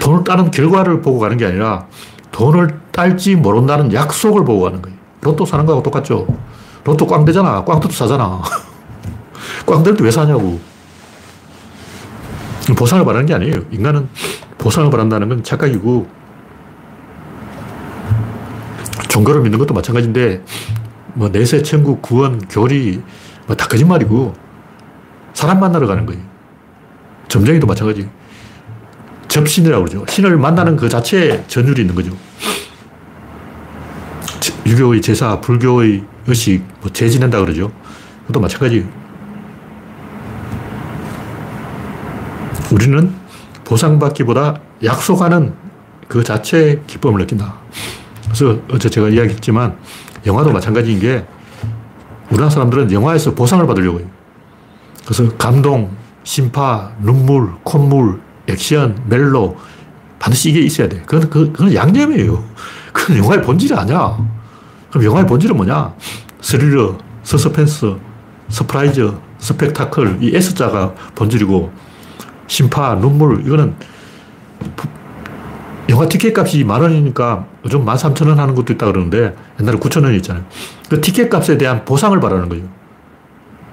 돈을 0.00 0.24
따는 0.24 0.50
결과를 0.50 1.00
보고 1.00 1.18
가는 1.18 1.36
게 1.36 1.46
아니라 1.46 1.86
돈을 2.32 2.80
딸지 2.92 3.36
모른다는 3.36 3.92
약속을 3.92 4.44
보고 4.44 4.62
가는 4.62 4.80
거예요. 4.82 4.96
로또 5.22 5.44
사는 5.46 5.64
거하고 5.64 5.82
똑같죠. 5.82 6.26
로또 6.84 7.06
꽝 7.06 7.24
되잖아. 7.24 7.64
꽝도 7.64 7.88
사잖아. 7.90 8.40
꽝들 9.66 9.96
때왜 9.96 10.10
사냐고. 10.10 10.60
보상을 12.76 13.04
바라는 13.04 13.26
게 13.26 13.34
아니에요. 13.34 13.54
인간은 13.70 14.08
보상을 14.58 14.90
바란다는 14.90 15.28
건 15.28 15.44
착각이고, 15.44 16.08
종교를 19.08 19.42
믿는 19.42 19.58
것도 19.58 19.74
마찬가지인데, 19.74 20.42
뭐, 21.14 21.28
내세, 21.28 21.62
천국, 21.62 22.02
구원, 22.02 22.38
교리, 22.48 23.02
뭐, 23.46 23.56
다 23.56 23.66
거짓말이고, 23.66 24.34
사람 25.34 25.60
만나러 25.60 25.86
가는 25.86 26.06
거예요. 26.06 26.22
점쟁이도 27.28 27.66
마찬가지. 27.66 28.08
접신이라고 29.28 29.84
그러죠. 29.84 30.06
신을 30.08 30.36
만나는 30.36 30.76
그 30.76 30.88
자체에 30.88 31.44
전율이 31.46 31.82
있는 31.82 31.94
거죠. 31.94 32.16
유교의 34.66 35.00
제사, 35.02 35.40
불교의 35.40 36.04
의식, 36.26 36.64
뭐, 36.80 36.90
재 36.92 37.08
지낸다 37.08 37.40
그러죠. 37.40 37.70
그것도 38.22 38.40
마찬가지예요. 38.40 39.05
우리는 42.72 43.14
보상받기보다 43.64 44.60
약속하는 44.84 45.54
그 46.08 46.22
자체의 46.22 46.82
기쁨을 46.86 47.20
느낀다. 47.20 47.54
그래서 48.24 48.58
어제 48.70 48.88
제가 48.88 49.08
이야기했지만 49.08 49.76
영화도 50.24 50.52
마찬가지인 50.52 51.00
게 51.00 51.24
우리나라 52.28 52.50
사람들은 52.50 52.92
영화에서 52.92 53.34
보상을 53.34 53.64
받으려고 53.66 54.00
해요. 54.00 54.08
그래서 55.04 55.28
감동, 55.36 55.90
신파, 56.24 56.92
눈물, 57.00 57.52
콧물, 57.62 58.20
액션, 58.48 59.00
멜로 59.08 59.56
반드시 60.18 60.50
이게 60.50 60.60
있어야 60.60 60.88
돼. 60.88 61.02
그건, 61.06 61.30
그, 61.30 61.52
그건 61.52 61.72
양념이에요. 61.72 62.44
그건 62.92 63.18
영화의 63.18 63.42
본질이 63.42 63.74
아니야. 63.74 64.18
그럼 64.90 65.04
영화의 65.04 65.26
본질은 65.26 65.56
뭐냐? 65.56 65.94
스릴러, 66.40 66.98
서스펜스, 67.22 67.96
surprise, 68.48 69.12
스펙타클, 69.38 70.18
이 70.22 70.34
S자가 70.34 70.94
본질이고, 71.14 71.70
심파, 72.46 72.96
눈물, 72.96 73.44
이거는 73.46 73.74
영화 75.88 76.08
티켓 76.08 76.36
값이 76.36 76.64
만 76.64 76.82
원이니까 76.82 77.46
요즘 77.64 77.84
만 77.84 77.96
삼천 77.96 78.28
원 78.28 78.40
하는 78.40 78.54
것도 78.54 78.72
있다 78.72 78.86
그러는데 78.86 79.36
옛날에 79.60 79.78
구천 79.78 80.04
원이 80.04 80.16
있잖아요. 80.16 80.44
그 80.88 81.00
티켓 81.00 81.28
값에 81.28 81.58
대한 81.58 81.84
보상을 81.84 82.18
바라는 82.18 82.48
거예요. 82.48 82.64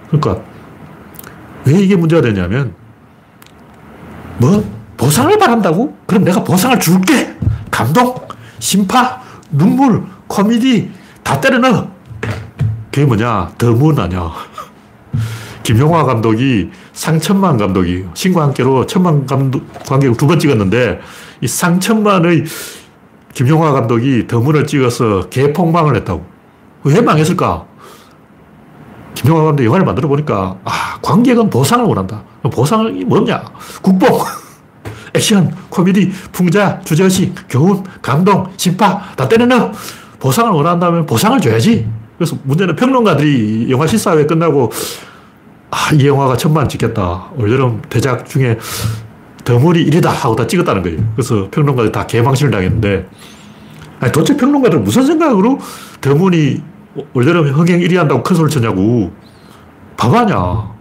그러니까 0.09 0.43
왜 1.65 1.73
이게 1.73 1.95
문제가 1.95 2.21
되냐면 2.21 2.73
뭐 4.37 4.63
보상을 4.97 5.37
바란다고? 5.37 5.97
그럼 6.05 6.23
내가 6.23 6.43
보상을 6.43 6.79
줄게. 6.79 7.35
감동, 7.71 8.15
심파, 8.59 9.21
눈물, 9.51 10.03
코미디 10.27 10.91
다 11.23 11.41
때려 11.41 11.57
넣어. 11.57 11.87
그게 12.91 13.05
뭐냐? 13.05 13.51
더문 13.57 13.97
아니야. 13.99 14.31
김용화 15.63 16.03
감독이 16.03 16.69
상천만 16.93 17.57
감독이 17.57 18.05
신과 18.13 18.43
함께로 18.43 18.85
천만 18.85 19.25
감독 19.25 19.61
관객을 19.85 20.15
두 20.15 20.27
번 20.27 20.39
찍었는데 20.39 20.99
이 21.41 21.47
상천만의 21.47 22.45
김용화 23.33 23.71
감독이 23.73 24.27
더문을 24.27 24.67
찍어서 24.67 25.27
개폭망을 25.29 25.95
했다고. 25.97 26.23
왜 26.83 27.01
망했을까? 27.01 27.65
김용화 29.15 29.43
감독이 29.43 29.65
영화를 29.65 29.85
만들어 29.85 30.07
보니까 30.07 30.57
아 30.63 30.99
관객은 31.01 31.49
보상을 31.49 31.83
원한다. 31.85 32.23
보상이 32.51 33.03
뭐냐? 33.05 33.43
국뽕, 33.81 34.19
액션, 35.15 35.55
코미디, 35.69 36.11
풍자, 36.31 36.79
주저식, 36.81 37.33
교훈, 37.49 37.83
감동, 38.01 38.51
심파 38.57 39.13
다 39.15 39.27
때려 39.27 39.45
넣어. 39.45 39.71
보상을 40.19 40.51
원한다면 40.51 41.05
보상을 41.05 41.39
줘야지. 41.41 41.87
그래서 42.17 42.37
문제는 42.43 42.75
평론가들이 42.75 43.67
영화 43.69 43.87
시사회 43.87 44.25
끝나고 44.25 44.71
아, 45.73 45.91
이 45.91 46.07
영화가 46.07 46.37
천만 46.37 46.69
찍겠다. 46.69 47.31
올여름 47.35 47.81
대작 47.89 48.27
중에 48.27 48.59
더물이 49.43 49.89
1위다 49.89 50.05
하고 50.05 50.35
다 50.35 50.45
찍었다는 50.45 50.83
거예요. 50.83 50.99
그래서 51.15 51.47
평론가들 51.49 51.91
다 51.91 52.05
개망신을 52.05 52.51
당했는데, 52.51 53.09
아니, 53.99 54.11
도대체 54.11 54.37
평론가들 54.37 54.81
무슨 54.81 55.03
생각으로 55.03 55.57
더문이 55.99 56.61
올여름 57.15 57.47
흥행 57.47 57.79
1위 57.79 57.95
한다고 57.95 58.21
큰 58.21 58.35
소리를 58.35 58.51
쳤냐고. 58.51 59.11
바보냐. 59.97 60.71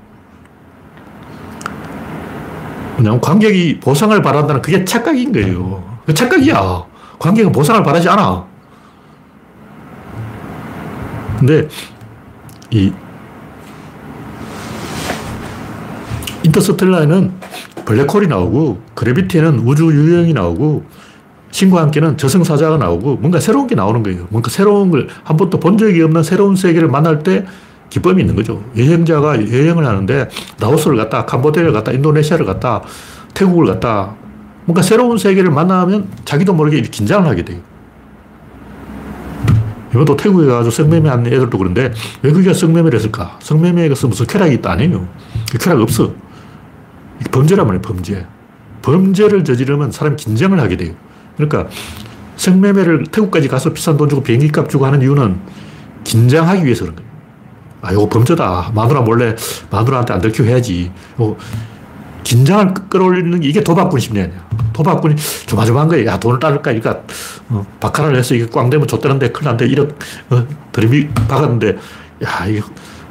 그냥 2.99 3.18
관객이 3.18 3.80
보상을 3.80 4.20
바란다는 4.20 4.61
그게 4.61 4.84
착각인 4.84 5.32
거예요. 5.32 5.82
착각이야. 6.12 6.84
관객은 7.18 7.51
보상을 7.51 7.82
바라지 7.82 8.11
않아. 8.11 8.45
근데 11.38 11.66
이 12.70 12.93
인터스텔라에는 16.45 17.32
블랙홀이 17.84 18.26
나오고 18.26 18.80
그래비티에는 18.95 19.61
우주 19.61 19.86
유형이 19.86 20.32
나오고 20.32 20.84
신과 21.51 21.82
함께는 21.82 22.16
저승사자가 22.16 22.78
나오고 22.78 23.16
뭔가 23.16 23.38
새로운 23.38 23.66
게 23.66 23.74
나오는 23.74 24.03
거예요. 24.03 24.26
뭔가 24.30 24.51
새로운 24.51 24.90
걸 24.90 25.09
한 25.24 25.36
번도 25.36 25.61
본 25.61 25.76
적이 25.78 26.03
없는 26.03 26.22
새로운 26.22 26.57
세계를 26.57 26.88
만날 26.88 27.22
때 27.22 27.45
기쁨이 27.90 28.22
있는 28.22 28.34
거죠. 28.34 28.62
여행자가 28.76 29.36
여행을 29.53 29.86
하는데 29.86 30.28
라오스를 30.61 30.97
갔다, 30.97 31.26
캄보디아를 31.26 31.72
갔다, 31.72 31.93
인도네시아를 31.93 32.47
갔다, 32.47 32.82
태국을 33.34 33.66
갔다 33.66 34.14
뭔가 34.64 34.80
새로운 34.80 35.18
세계를 35.18 35.51
만나면 35.51 36.09
자기도 36.24 36.55
모르게 36.55 36.80
긴장을 36.82 37.28
하게 37.28 37.45
돼요. 37.45 37.61
이것도 39.95 40.16
태국에 40.16 40.47
가서 40.47 40.70
성매매 40.70 41.07
하는 41.11 41.26
애들도 41.26 41.59
그런데 41.59 41.93
왜 42.22 42.32
그게 42.32 42.55
성매매를 42.55 42.99
했을까? 42.99 43.36
성매매가 43.40 43.95
무슨 44.09 44.26
쾌락이 44.26 44.55
있다 44.55 44.72
아니에요. 44.72 45.07
그 45.51 45.59
쾌락 45.59 45.82
없어. 45.82 46.12
범죄란 47.30 47.66
말이에요, 47.66 47.82
범죄. 47.82 48.26
범죄를 48.82 49.44
저지르면 49.44 49.92
사람이 49.92 50.16
긴장을 50.16 50.58
하게 50.58 50.76
돼요. 50.76 50.94
그러니까 51.36 51.68
성매매를 52.36 53.04
태국까지 53.04 53.48
가서 53.48 53.72
비싼 53.72 53.96
돈 53.96 54.08
주고 54.08 54.22
비행기 54.22 54.48
값 54.48 54.68
주고 54.68 54.86
하는 54.86 55.00
이유는 55.02 55.38
긴장하기 56.04 56.64
위해서 56.64 56.84
그런 56.84 56.96
거예요. 56.96 57.10
아, 57.82 57.92
이거 57.92 58.08
범죄다. 58.08 58.72
마누라 58.74 59.02
몰래 59.02 59.34
마누라한테 59.70 60.12
안 60.14 60.20
들키고 60.20 60.48
해야지. 60.48 60.90
어, 61.16 61.36
긴장을 62.24 62.74
끌어올리는 62.88 63.40
게 63.40 63.48
이게 63.48 63.62
도박꾼 63.62 64.00
심리 64.00 64.20
아니야. 64.20 64.48
도박꾼이 64.72 65.16
조마조마한 65.46 65.88
거예요. 65.88 66.06
야, 66.06 66.18
돈을 66.18 66.38
따를까? 66.38 66.62
그러니까, 66.62 67.00
어, 67.48 67.66
박하를 67.80 68.16
해서 68.16 68.34
이게 68.34 68.46
꽝 68.46 68.70
되면 68.70 68.86
좆되는데 68.86 69.32
큰일 69.32 69.48
난데, 69.48 69.66
이런, 69.66 69.92
어, 70.30 70.46
드림이 70.70 71.08
박았는데, 71.28 71.76
야, 72.24 72.46
이거, 72.46 72.68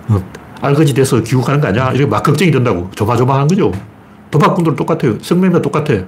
어, 0.08 0.24
알거지 0.62 0.94
돼서 0.94 1.22
귀국하는 1.22 1.60
거 1.60 1.68
아니야? 1.68 1.92
이렇게 1.92 2.06
막 2.06 2.24
걱정이 2.24 2.52
된다고. 2.52 2.90
조마조마한 2.96 3.48
거죠. 3.48 3.72
도박꾼들은 4.32 4.76
똑같아요. 4.76 5.20
성매매 5.22 5.62
똑같아. 5.62 6.06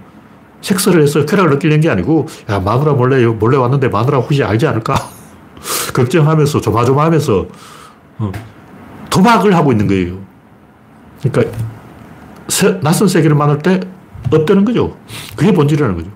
색설을 0.62 1.02
해서 1.04 1.26
쾌락을 1.26 1.52
느끼는 1.52 1.82
게 1.82 1.90
아니고, 1.90 2.28
야, 2.50 2.60
마누라 2.60 2.94
몰래, 2.94 3.26
몰래 3.26 3.58
왔는데 3.58 3.90
마누라 3.90 4.20
혹시 4.20 4.44
알지 4.44 4.66
않을까? 4.66 4.96
걱정하면서, 5.94 6.62
조마조마하면서, 6.62 7.46
어, 8.20 8.32
도박을 9.10 9.54
하고 9.56 9.72
있는 9.72 9.88
거예요. 9.88 10.20
그러니까, 11.22 11.56
새, 12.48 12.80
낯선 12.80 13.10
세계를 13.10 13.36
만날 13.36 13.60
때 13.60 13.82
없다는 14.32 14.64
거죠. 14.64 14.98
그게 15.36 15.52
본질이라는 15.52 15.96
거죠. 15.96 16.10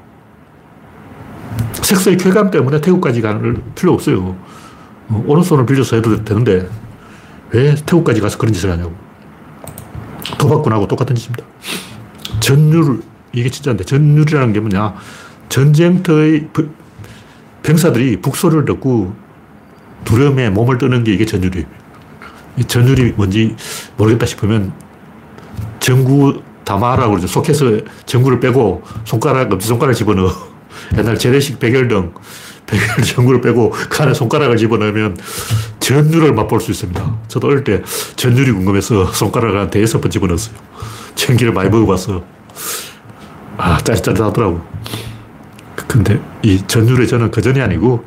색소의 1.83 2.17
쾌감 2.17 2.49
때문에 2.49 2.79
태국까지 2.81 3.21
가는 3.21 3.61
필요 3.75 3.93
없어요. 3.93 4.37
어, 5.09 5.23
오른손을 5.27 5.65
빌려서 5.65 5.97
해도 5.97 6.23
되는데, 6.23 6.69
왜 7.51 7.75
태국까지 7.75 8.21
가서 8.21 8.37
그런 8.37 8.53
짓을 8.53 8.71
하냐고. 8.71 8.93
도박꾼하고 10.37 10.87
똑같은 10.87 11.15
짓입니다. 11.15 11.45
전율, 12.47 13.01
이게 13.33 13.49
진짜인데, 13.49 13.83
전율이라는 13.83 14.53
게 14.53 14.61
뭐냐. 14.61 14.95
전쟁터의 15.49 16.47
병사들이 17.61 18.21
북소리를 18.21 18.63
듣고 18.63 19.13
두려움에 20.05 20.49
몸을 20.49 20.77
뜨는 20.77 21.03
게 21.03 21.11
이게 21.13 21.25
전율이에요. 21.25 21.67
이 22.55 22.63
전율이 22.63 23.15
뭔지 23.17 23.53
모르겠다 23.97 24.25
싶으면 24.25 24.71
전구 25.81 26.41
담아라고 26.63 27.11
그러죠. 27.11 27.27
소켓에 27.27 27.81
전구를 28.05 28.39
빼고 28.39 28.81
손가락, 29.03 29.51
엄지손가락을 29.51 29.93
집어넣어. 29.93 30.31
옛날 30.97 31.17
재래식 31.17 31.59
백열등, 31.59 32.13
백열 32.65 33.03
전구를 33.03 33.41
빼고 33.41 33.71
그 33.71 34.03
안에 34.03 34.13
손가락을 34.13 34.55
집어넣으면 34.55 35.17
전율을 35.81 36.33
맛볼 36.33 36.61
수 36.61 36.71
있습니다. 36.71 37.17
저도 37.27 37.47
어릴 37.47 37.65
때 37.65 37.81
전율이 38.15 38.53
궁금해서 38.53 39.11
손가락을 39.11 39.59
한 39.59 39.69
대여섯 39.69 39.99
번 39.99 40.09
집어넣었어요. 40.09 40.55
전기를 41.15 41.51
많이 41.51 41.69
먹어봤어. 41.69 42.36
아, 43.57 43.77
짜릿짜릿하더라고. 43.79 44.61
근데 45.87 46.19
이 46.43 46.61
전율의 46.67 47.07
전은 47.07 47.31
그 47.31 47.41
전이 47.41 47.61
아니고 47.61 48.03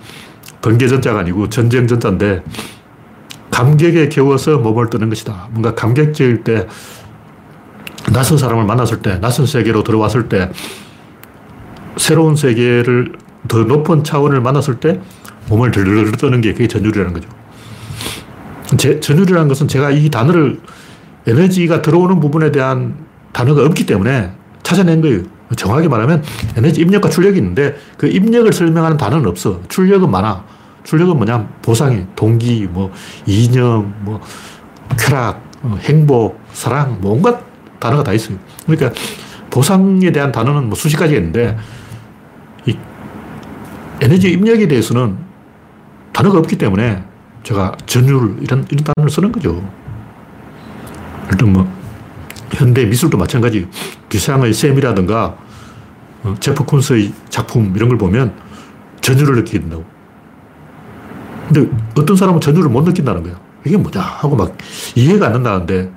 번개전자가 0.63 1.21
아니고 1.21 1.49
전쟁전자인데 1.49 2.43
감격에 3.51 4.09
겨워서 4.09 4.59
몸을 4.59 4.91
뜨는 4.91 5.09
것이다. 5.09 5.49
뭔가 5.51 5.75
감격적일 5.75 6.45
때 6.45 6.67
낯선 8.13 8.39
사람을 8.39 8.65
만났을 8.65 9.03
때, 9.03 9.21
낯선 9.21 9.47
세계로 9.47 9.83
들어왔을 9.85 10.29
때, 10.29 10.51
새로운 11.97 12.37
세계를 12.37 13.13
더 13.49 13.61
높은 13.61 14.05
차원을 14.05 14.41
만났을 14.41 14.81
때 14.81 15.01
몸을 15.49 15.71
들르르 15.71 16.13
떠는 16.13 16.41
게 16.41 16.53
그게 16.53 16.69
전율이라는 16.69 17.13
거죠. 17.13 17.29
제, 18.77 19.01
전율이라는 19.01 19.49
것은 19.49 19.69
제가 19.69 19.91
이 19.91 20.09
단어를 20.09 20.61
에너지가 21.27 21.83
들어오는 21.83 22.21
부분에 22.21 22.53
대한 22.53 22.95
단어가 23.33 23.65
없기 23.65 23.87
때문에 23.87 24.33
찾아낸 24.71 25.01
거예요. 25.01 25.23
정확하게 25.57 25.89
말하면 25.89 26.23
에너지 26.57 26.81
입력과 26.81 27.09
출력이 27.09 27.39
있는데 27.39 27.77
그 27.97 28.07
입력을 28.07 28.53
설명하는 28.53 28.97
단어는 28.97 29.27
없어. 29.27 29.61
출력은 29.69 30.09
많아. 30.09 30.45
출력은 30.85 31.17
뭐냐? 31.17 31.49
보상이, 31.61 32.07
동기, 32.15 32.69
뭐, 32.71 32.91
이념, 33.27 33.93
뭐, 34.03 34.21
쾌락, 34.97 35.43
어, 35.63 35.77
행복, 35.81 36.41
사랑, 36.53 36.99
뭐 37.01 37.13
온갖 37.13 37.43
단어가 37.81 38.05
다 38.05 38.13
있어요. 38.13 38.39
그러니까 38.65 38.93
보상에 39.51 40.13
대한 40.13 40.31
단어는 40.31 40.67
뭐 40.67 40.77
수십 40.77 40.97
가지가 40.97 41.19
있는데 41.19 41.59
이 42.67 42.77
에너지 44.01 44.31
입력에 44.31 44.69
대해서는 44.69 45.19
단어가 46.13 46.39
없기 46.39 46.57
때문에 46.57 47.03
제가 47.43 47.77
전율 47.87 48.37
이런, 48.41 48.65
이런 48.71 48.85
단어를 48.85 49.11
쓰는 49.11 49.33
거죠. 49.33 49.69
일단 51.31 51.53
뭐 51.53 51.69
현대 52.53 52.85
미술도 52.85 53.19
마찬가지. 53.19 53.67
귀상의 54.11 54.53
샘이라든가 54.53 55.37
어, 56.23 56.35
제프 56.39 56.65
콘스의 56.65 57.13
작품 57.31 57.73
이런 57.75 57.89
걸 57.89 57.97
보면 57.97 58.35
전율을 59.01 59.37
느끼게 59.37 59.61
된다고. 59.61 59.85
근데 61.49 61.71
어떤 61.97 62.17
사람은 62.17 62.41
전율을 62.41 62.69
못 62.69 62.83
느낀다는 62.83 63.23
거야. 63.23 63.41
이게 63.65 63.77
뭐냐 63.77 64.01
하고 64.01 64.37
막 64.37 64.57
이해가 64.95 65.27
안 65.27 65.33
된다는데 65.35 65.91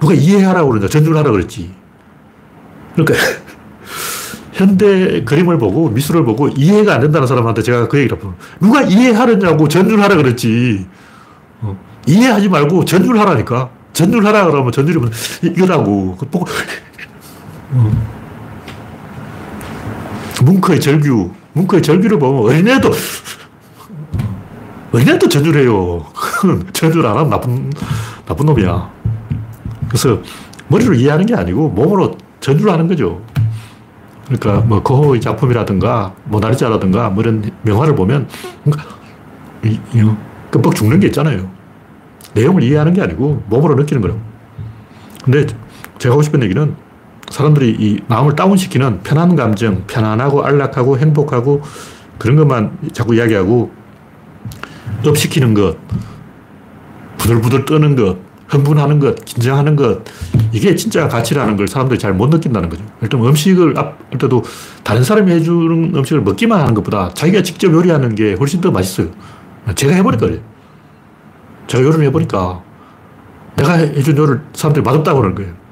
누가 0.00 0.14
이해하라고 0.14 0.70
그러냐. 0.70 0.88
전율 0.88 1.16
하라 1.16 1.30
그랬지. 1.30 1.70
그러니까 2.94 3.14
현대 4.52 5.22
그림을 5.24 5.58
보고 5.58 5.90
미술을 5.90 6.24
보고 6.24 6.48
이해가 6.48 6.94
안 6.94 7.00
된다는 7.02 7.26
사람한테 7.26 7.62
제가 7.62 7.88
그 7.88 7.98
얘기를 7.98 8.18
하면 8.18 8.34
누가 8.60 8.82
이해하느냐고 8.82 9.68
전율하라 9.68 10.16
그랬지. 10.16 10.86
어, 11.60 11.78
이해하지 12.06 12.48
말고 12.48 12.84
전율하라니까. 12.84 13.70
전율하라 13.92 14.46
그러면 14.46 14.72
전율이면 14.72 15.10
이거라고. 15.42 16.16
보고 16.30 16.46
어. 17.76 17.92
뭉크의 20.42 20.80
절규. 20.80 21.30
뭉크의 21.52 21.82
절규를 21.82 22.18
보면 22.18 22.42
어린애도 22.44 22.90
어린애도 24.92 25.28
전율해요. 25.28 26.06
전율 26.72 27.04
안 27.06 27.16
하면 27.18 27.30
나쁜, 27.30 27.70
나쁜 28.24 28.46
놈이야. 28.46 28.90
그래서 29.88 30.20
머리로 30.68 30.94
이해하는 30.94 31.26
게 31.26 31.34
아니고 31.34 31.68
몸으로 31.68 32.16
전율 32.40 32.70
하는 32.70 32.88
거죠. 32.88 33.22
그러니까 34.24 34.60
뭐 34.66 34.82
거호의 34.82 35.20
작품이라든가 35.20 36.14
모나리자라든가 36.24 37.10
뭐 37.10 37.22
이런 37.22 37.50
명화를 37.62 37.94
보면 37.94 38.28
끔뻑 40.50 40.74
죽는 40.74 41.00
게 41.00 41.06
있잖아요. 41.06 41.48
내용을 42.34 42.62
이해하는 42.62 42.92
게 42.92 43.02
아니고 43.02 43.44
몸으로 43.46 43.74
느끼는 43.74 44.02
거라고. 44.02 44.20
근데 45.24 45.46
제가 45.98 46.12
하고 46.12 46.22
싶은 46.22 46.42
얘기는 46.42 46.74
사람들이 47.30 47.76
이 47.78 48.00
마음을 48.08 48.34
다운시키는 48.34 49.00
편한 49.02 49.36
감정, 49.36 49.84
편안하고 49.86 50.44
안락하고 50.44 50.98
행복하고 50.98 51.62
그런 52.18 52.36
것만 52.36 52.78
자꾸 52.92 53.14
이야기하고 53.14 53.70
업시키는 55.06 55.54
것, 55.54 55.76
부들부들 57.18 57.64
떠는 57.64 57.96
것, 57.96 58.16
흥분하는 58.48 59.00
것, 59.00 59.24
긴장하는 59.24 59.76
것, 59.76 60.02
이게 60.52 60.74
진짜 60.76 61.08
가치라는 61.08 61.56
걸 61.56 61.66
사람들이 61.68 61.98
잘 61.98 62.14
못 62.14 62.28
느낀다는 62.28 62.68
거죠. 62.68 62.84
일단 63.02 63.22
음식을 63.22 63.76
할 63.76 63.94
때도 64.18 64.42
다른 64.84 65.02
사람이 65.02 65.30
해주는 65.32 65.94
음식을 65.96 66.22
먹기만 66.22 66.60
하는 66.60 66.74
것보다 66.74 67.10
자기가 67.12 67.42
직접 67.42 67.72
요리하는 67.72 68.14
게 68.14 68.34
훨씬 68.34 68.60
더 68.60 68.70
맛있어요. 68.70 69.08
제가 69.74 69.94
해보니까 69.96 70.26
그래요. 70.26 70.40
제가 71.66 71.82
요리를 71.84 72.04
해보니까 72.06 72.62
내가 73.56 73.72
해준 73.74 74.16
요리를 74.16 74.40
사람들이 74.54 74.84
맛없다고 74.84 75.18
그러는 75.20 75.34
거예요. 75.34 75.65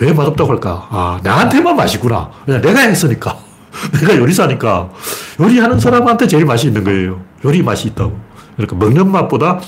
왜 0.00 0.12
맛없다고 0.12 0.50
할까? 0.50 0.88
아, 0.90 1.20
나한테만 1.22 1.76
맛있구나. 1.76 2.30
그냥 2.46 2.62
내가 2.62 2.80
했으니까. 2.80 3.36
내가 4.00 4.16
요리사니까. 4.16 4.90
요리하는 5.38 5.78
사람한테 5.78 6.26
제일 6.26 6.46
맛이 6.46 6.68
있는 6.68 6.82
거예요. 6.82 7.20
요리 7.44 7.62
맛이 7.62 7.88
있다고. 7.88 8.18
그러니까 8.56 8.76
먹는 8.76 9.10
맛보다 9.10 9.60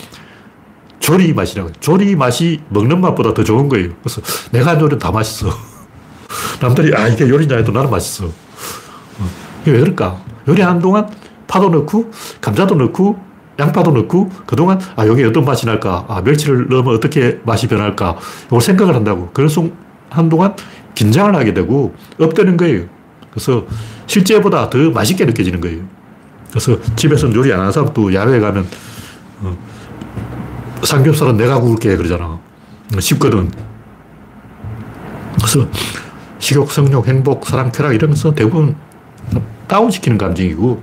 조리 1.00 1.34
맛이라고. 1.34 1.72
조리 1.80 2.16
맛이 2.16 2.62
먹는 2.70 3.00
맛보다 3.00 3.34
더 3.34 3.44
좋은 3.44 3.68
거예요. 3.68 3.90
그래서 4.02 4.22
내가 4.50 4.70
한 4.70 4.80
요리는 4.80 4.98
다 4.98 5.12
맛있어. 5.12 5.48
남들이, 6.60 6.94
아, 6.96 7.08
이게 7.08 7.28
요리냐 7.28 7.56
해도 7.56 7.70
나는 7.70 7.90
맛있어. 7.90 8.24
어, 8.24 9.30
왜 9.66 9.80
그럴까? 9.80 10.16
요리하는 10.48 10.80
동안 10.80 11.08
파도 11.46 11.68
넣고, 11.68 12.10
감자도 12.40 12.74
넣고, 12.76 13.18
양파도 13.58 13.90
넣고, 13.90 14.30
그동안, 14.46 14.80
아, 14.96 15.06
여기 15.06 15.22
어떤 15.24 15.44
맛이 15.44 15.66
날까? 15.66 16.06
아, 16.08 16.22
멸치를 16.22 16.68
넣으면 16.70 16.94
어떻게 16.94 17.38
맛이 17.44 17.68
변할까? 17.68 18.16
이걸 18.46 18.60
생각을 18.62 18.94
한다고. 18.94 19.28
그래서 19.34 19.68
한동안 20.12 20.54
긴장을 20.94 21.34
하게 21.34 21.54
되고, 21.54 21.94
업되는 22.20 22.56
거예요. 22.56 22.84
그래서 23.30 23.66
실제보다 24.06 24.68
더 24.70 24.90
맛있게 24.90 25.24
느껴지는 25.24 25.60
거예요. 25.60 25.82
그래서 26.50 26.78
집에서는 26.96 27.34
요리 27.34 27.52
안 27.52 27.60
하는 27.60 27.72
사람도 27.72 28.12
야외에 28.14 28.40
가면, 28.40 28.66
어, 29.40 29.56
삼겹살은 30.82 31.36
내가 31.36 31.60
구울게 31.60 31.96
그러잖아. 31.96 32.38
쉽거든. 32.98 33.50
그래서 35.36 35.66
식욕, 36.38 36.70
성욕, 36.70 37.06
행복, 37.06 37.46
사랑, 37.46 37.70
쾌락 37.72 37.96
것은 37.98 38.34
대부분 38.34 38.76
다운시키는 39.66 40.18
감정이고 40.18 40.82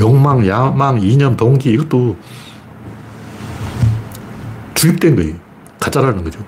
욕망, 0.00 0.46
야망, 0.46 1.02
이념, 1.02 1.36
동기 1.36 1.72
이것도 1.72 2.16
주입된 4.74 5.16
거예요. 5.16 5.34
가짜라는 5.80 6.24
거죠. 6.24 6.40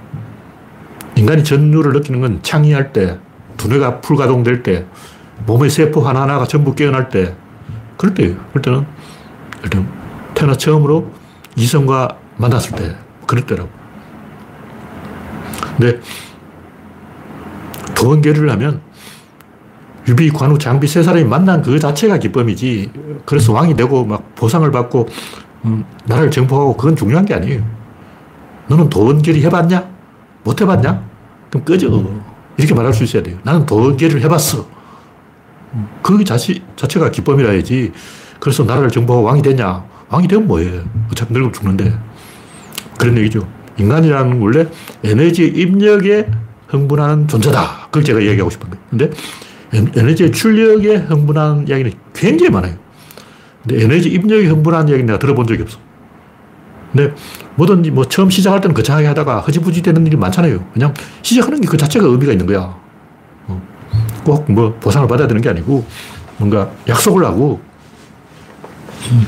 인간이 1.16 1.42
전율을 1.42 1.92
느끼는 1.92 2.20
건 2.20 2.38
창의할 2.42 2.92
때, 2.92 3.18
두뇌가 3.56 4.00
풀가동될 4.00 4.62
때, 4.62 4.86
몸의 5.46 5.70
세포 5.70 6.02
하나하나가 6.02 6.46
전부 6.46 6.74
깨어날 6.74 7.08
때, 7.08 7.34
그럴 7.96 8.14
때예요. 8.14 8.36
그럴 8.50 8.62
때는 8.62 8.86
일단 9.64 9.88
태어나 10.34 10.54
처음으로 10.54 11.10
이성과 11.56 12.18
만났을 12.36 12.76
때, 12.76 12.96
그럴 13.26 13.46
때라고. 13.46 13.68
근데 15.76 16.00
도원계를 17.94 18.50
하면 18.50 18.82
유비, 20.08 20.30
관우, 20.30 20.58
장비 20.58 20.86
세 20.86 21.02
사람이 21.02 21.24
만난 21.24 21.62
그 21.62 21.78
자체가 21.78 22.18
기쁨이지. 22.18 22.92
그래서 23.24 23.52
왕이 23.52 23.74
되고 23.74 24.04
막 24.04 24.34
보상을 24.34 24.70
받고 24.70 25.08
음, 25.64 25.84
나라를 26.04 26.30
정복하고 26.30 26.76
그건 26.76 26.94
중요한 26.94 27.24
게 27.24 27.34
아니에요. 27.34 27.62
너는 28.68 28.88
도원결이 28.88 29.42
해봤냐? 29.44 29.95
못 30.46 30.60
해봤냐? 30.60 31.04
그럼 31.50 31.64
꺼져. 31.64 32.04
이렇게 32.56 32.72
말할 32.72 32.94
수 32.94 33.02
있어야 33.02 33.22
돼요. 33.22 33.36
나는 33.42 33.66
도원결을 33.66 34.22
해봤어. 34.22 34.66
그 36.02 36.24
자체, 36.24 36.62
자체가 36.76 37.10
기쁨이라야지. 37.10 37.92
그래서 38.38 38.62
나라를 38.62 38.88
정복하고 38.88 39.26
왕이 39.26 39.42
되냐? 39.42 39.84
왕이 40.08 40.28
되면 40.28 40.46
뭐해? 40.46 40.70
어차피 41.10 41.32
늙으면 41.32 41.52
죽는데. 41.52 41.98
그런 42.96 43.18
얘기죠. 43.18 43.46
인간이라는 43.76 44.40
원래 44.40 44.66
에너지 45.02 45.44
입력에 45.46 46.28
흥분하는 46.68 47.26
존재다. 47.28 47.86
그걸 47.86 48.04
제가 48.04 48.22
얘기하고 48.24 48.48
싶은 48.48 48.70
거예요. 48.70 48.84
근데 48.88 49.10
에너지의 50.00 50.30
출력에 50.30 50.96
흥분하는 50.96 51.68
이야기는 51.68 51.92
굉장히 52.14 52.50
많아요. 52.50 52.76
근데 53.66 53.84
에너지 53.84 54.08
입력에 54.10 54.46
흥분하는 54.46 54.88
이야기는 54.88 55.06
내가 55.06 55.18
들어본 55.18 55.46
적이 55.48 55.62
없어. 55.62 55.78
근데 56.96 57.14
뭐든지 57.56 57.90
뭐 57.90 58.06
처음 58.06 58.30
시작할 58.30 58.60
때는 58.62 58.74
거창하게 58.74 59.06
하다가 59.08 59.40
허지부지 59.40 59.82
되는 59.82 60.06
일이 60.06 60.16
많잖아요. 60.16 60.64
그냥 60.72 60.94
시작하는 61.22 61.60
게 61.60 61.66
그 61.66 61.76
자체가 61.76 62.06
의미가 62.06 62.32
있는 62.32 62.46
거야. 62.46 62.74
어. 63.48 63.62
꼭뭐 64.24 64.74
보상을 64.80 65.06
받아야 65.08 65.26
되는 65.28 65.42
게 65.42 65.48
아니고 65.50 65.84
뭔가 66.38 66.70
약속을 66.88 67.24
하고 67.24 67.60
음. 69.10 69.26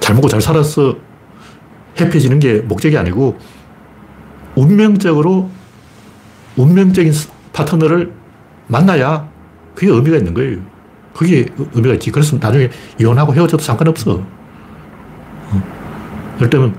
잘 0.00 0.14
먹고 0.14 0.28
잘 0.28 0.40
살았어 0.40 0.96
해피해지는 1.98 2.38
게 2.40 2.58
목적이 2.58 2.98
아니고 2.98 3.38
운명적으로 4.54 5.48
운명적인 6.56 7.12
파트너를 7.52 8.12
만나야 8.66 9.28
그게 9.74 9.90
의미가 9.90 10.16
있는 10.18 10.34
거예요. 10.34 10.58
그게 11.14 11.46
의미가 11.72 11.94
있지. 11.94 12.10
그래서 12.10 12.36
나중에 12.36 12.68
이혼하고 13.00 13.34
헤어져도 13.34 13.62
상관없어. 13.62 14.35
그럴 16.36 16.50
때는 16.50 16.74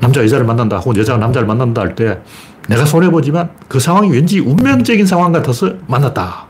남자 0.00 0.22
여자를 0.22 0.44
만난다 0.44 0.78
혹은 0.78 0.96
여자가 0.96 1.18
남자를 1.18 1.46
만난다 1.46 1.82
할 1.82 1.94
때 1.94 2.20
내가 2.68 2.84
손해보지만 2.84 3.50
그 3.68 3.78
상황이 3.78 4.10
왠지 4.10 4.40
운명적인 4.40 5.06
상황 5.06 5.30
같아서 5.32 5.72
만났다. 5.86 6.46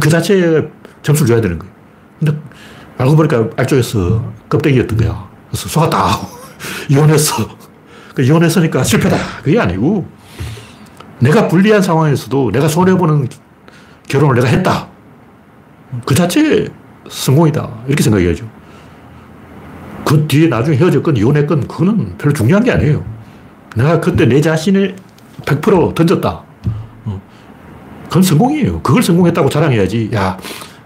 그 0.00 0.08
자체에 0.08 0.68
점수를 1.02 1.28
줘야 1.28 1.40
되는 1.40 1.58
거예요. 1.58 1.72
근데 2.18 2.36
알고 2.98 3.16
보니까 3.16 3.48
알쪽에서 3.56 4.32
껍데기였던 4.48 4.98
거야. 4.98 5.28
그래서 5.48 5.68
속았다. 5.68 6.18
이혼했어. 6.90 7.48
그 8.14 8.22
이혼했으니까 8.22 8.84
실패다. 8.84 9.16
그게 9.42 9.58
아니고 9.58 10.06
내가 11.20 11.48
불리한 11.48 11.80
상황에서도 11.80 12.50
내가 12.52 12.68
손해보는 12.68 13.28
결혼을 14.08 14.34
내가 14.36 14.48
했다. 14.48 14.88
그 16.04 16.14
자체 16.14 16.68
성공이다. 17.08 17.84
이렇게 17.86 18.02
생각해야죠. 18.02 18.46
그 20.04 20.26
뒤에 20.26 20.48
나중에 20.48 20.76
헤어졌건 20.76 21.16
이혼했건 21.16 21.66
그거는 21.66 22.16
별로 22.18 22.32
중요한 22.32 22.62
게 22.62 22.72
아니에요. 22.72 23.04
내가 23.76 24.00
그때 24.00 24.26
내 24.26 24.40
자신을 24.40 24.96
100% 25.44 25.94
던졌다. 25.94 26.42
어. 27.04 27.20
그건 28.04 28.22
성공이에요. 28.22 28.82
그걸 28.82 29.02
성공했다고 29.02 29.48
자랑해야지. 29.48 30.10
야, 30.14 30.38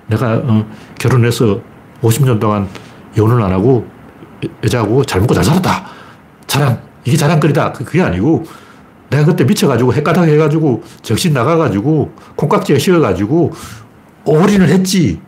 내가 0.07 0.41
어, 0.45 0.67
결혼해서 0.99 1.61
50년 2.03 2.41
동안 2.41 2.69
이혼을 3.17 3.43
안 3.43 3.53
하고 3.53 3.87
여자하고 4.65 5.05
잘 5.05 5.21
먹고 5.21 5.35
잘 5.35 5.45
살았다. 5.45 5.87
자랑. 6.47 6.81
이게 7.05 7.17
자랑거리다. 7.17 7.73
그, 7.73 7.85
그게 7.85 8.03
아니고 8.03 8.45
내가 9.11 9.25
그때 9.25 9.45
미쳐가지고 9.45 9.95
헷가닥 9.95 10.29
해가지고 10.29 10.83
정신 11.03 11.33
나가가지고 11.33 12.13
콩깍지가 12.37 12.79
씌어가지고 12.79 13.53
올인을 14.25 14.69
했지. 14.69 15.21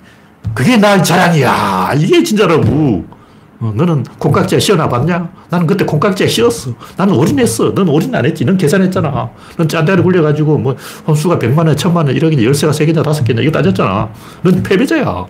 그게 0.54 0.76
나의 0.76 1.02
자랑이야. 1.02 1.94
이게 1.96 2.22
진짜라고. 2.22 3.19
어, 3.60 3.72
너는 3.76 4.04
콩깍지에 4.18 4.58
씌어나 4.58 4.88
봤냐? 4.88 5.30
나는 5.50 5.66
그때 5.66 5.84
콩깍지에 5.84 6.26
씌었어. 6.26 6.72
나는 6.96 7.14
올인했어. 7.14 7.74
넌 7.74 7.88
올인 7.88 8.14
안 8.14 8.24
했지. 8.24 8.44
넌 8.44 8.56
계산했잖아. 8.56 9.30
넌 9.58 9.68
짠다리 9.68 10.02
굴려가지고 10.02 10.58
뭐 10.58 10.76
홈수가 11.06 11.38
100만 11.38 11.58
원, 11.58 11.76
1000만 11.76 11.96
원, 11.96 12.06
1억이냐, 12.06 12.42
열쇠가 12.42 12.72
3개냐, 12.72 13.02
5개냐, 13.02 13.42
이거 13.42 13.50
따졌잖아. 13.50 14.08
넌 14.42 14.62
패배자야. 14.62 15.26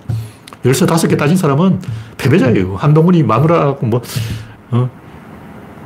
열쇠 0.64 0.86
5개 0.86 1.18
따진 1.18 1.36
사람은 1.36 1.80
패배자예요. 2.18 2.76
한동훈이 2.76 3.22
마누라하고 3.24 3.86
뭐, 3.86 4.00
어? 4.70 4.88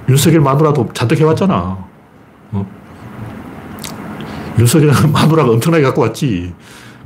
윤석열 0.08 0.40
마누라도 0.40 0.88
잔뜩 0.92 1.20
해왔잖아. 1.20 1.78
어? 2.52 2.66
윤석열 4.58 4.92
마누라가 5.10 5.50
엄청나게 5.50 5.84
갖고 5.84 6.02
왔지. 6.02 6.52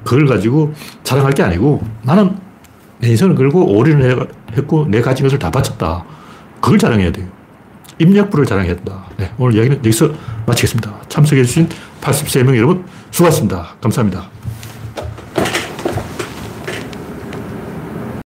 그걸 0.03 0.27
가지고 0.27 0.73
자랑할 1.05 1.33
게 1.33 1.43
아니고 1.43 1.83
나는 2.03 2.48
내 3.01 3.09
인생을 3.09 3.35
걸고 3.35 3.77
올인을 3.77 4.29
했고 4.57 4.87
내 4.89 5.01
가진 5.01 5.25
것을 5.25 5.39
다 5.39 5.51
바쳤다. 5.51 6.05
그걸 6.61 6.79
자랑해야 6.79 7.13
돼요. 7.13 7.27
입력부를 7.99 8.45
자랑해야 8.47 8.77
된다. 8.77 9.05
네, 9.17 9.31
오늘 9.39 9.57
이야기는 9.57 9.79
여기서 9.79 10.11
마치겠습니다. 10.47 10.93
참석해주신 11.09 11.69
83명 12.01 12.57
여러분 12.57 12.85
수고하셨습니다. 13.11 13.75
감사합니다. 13.81 14.29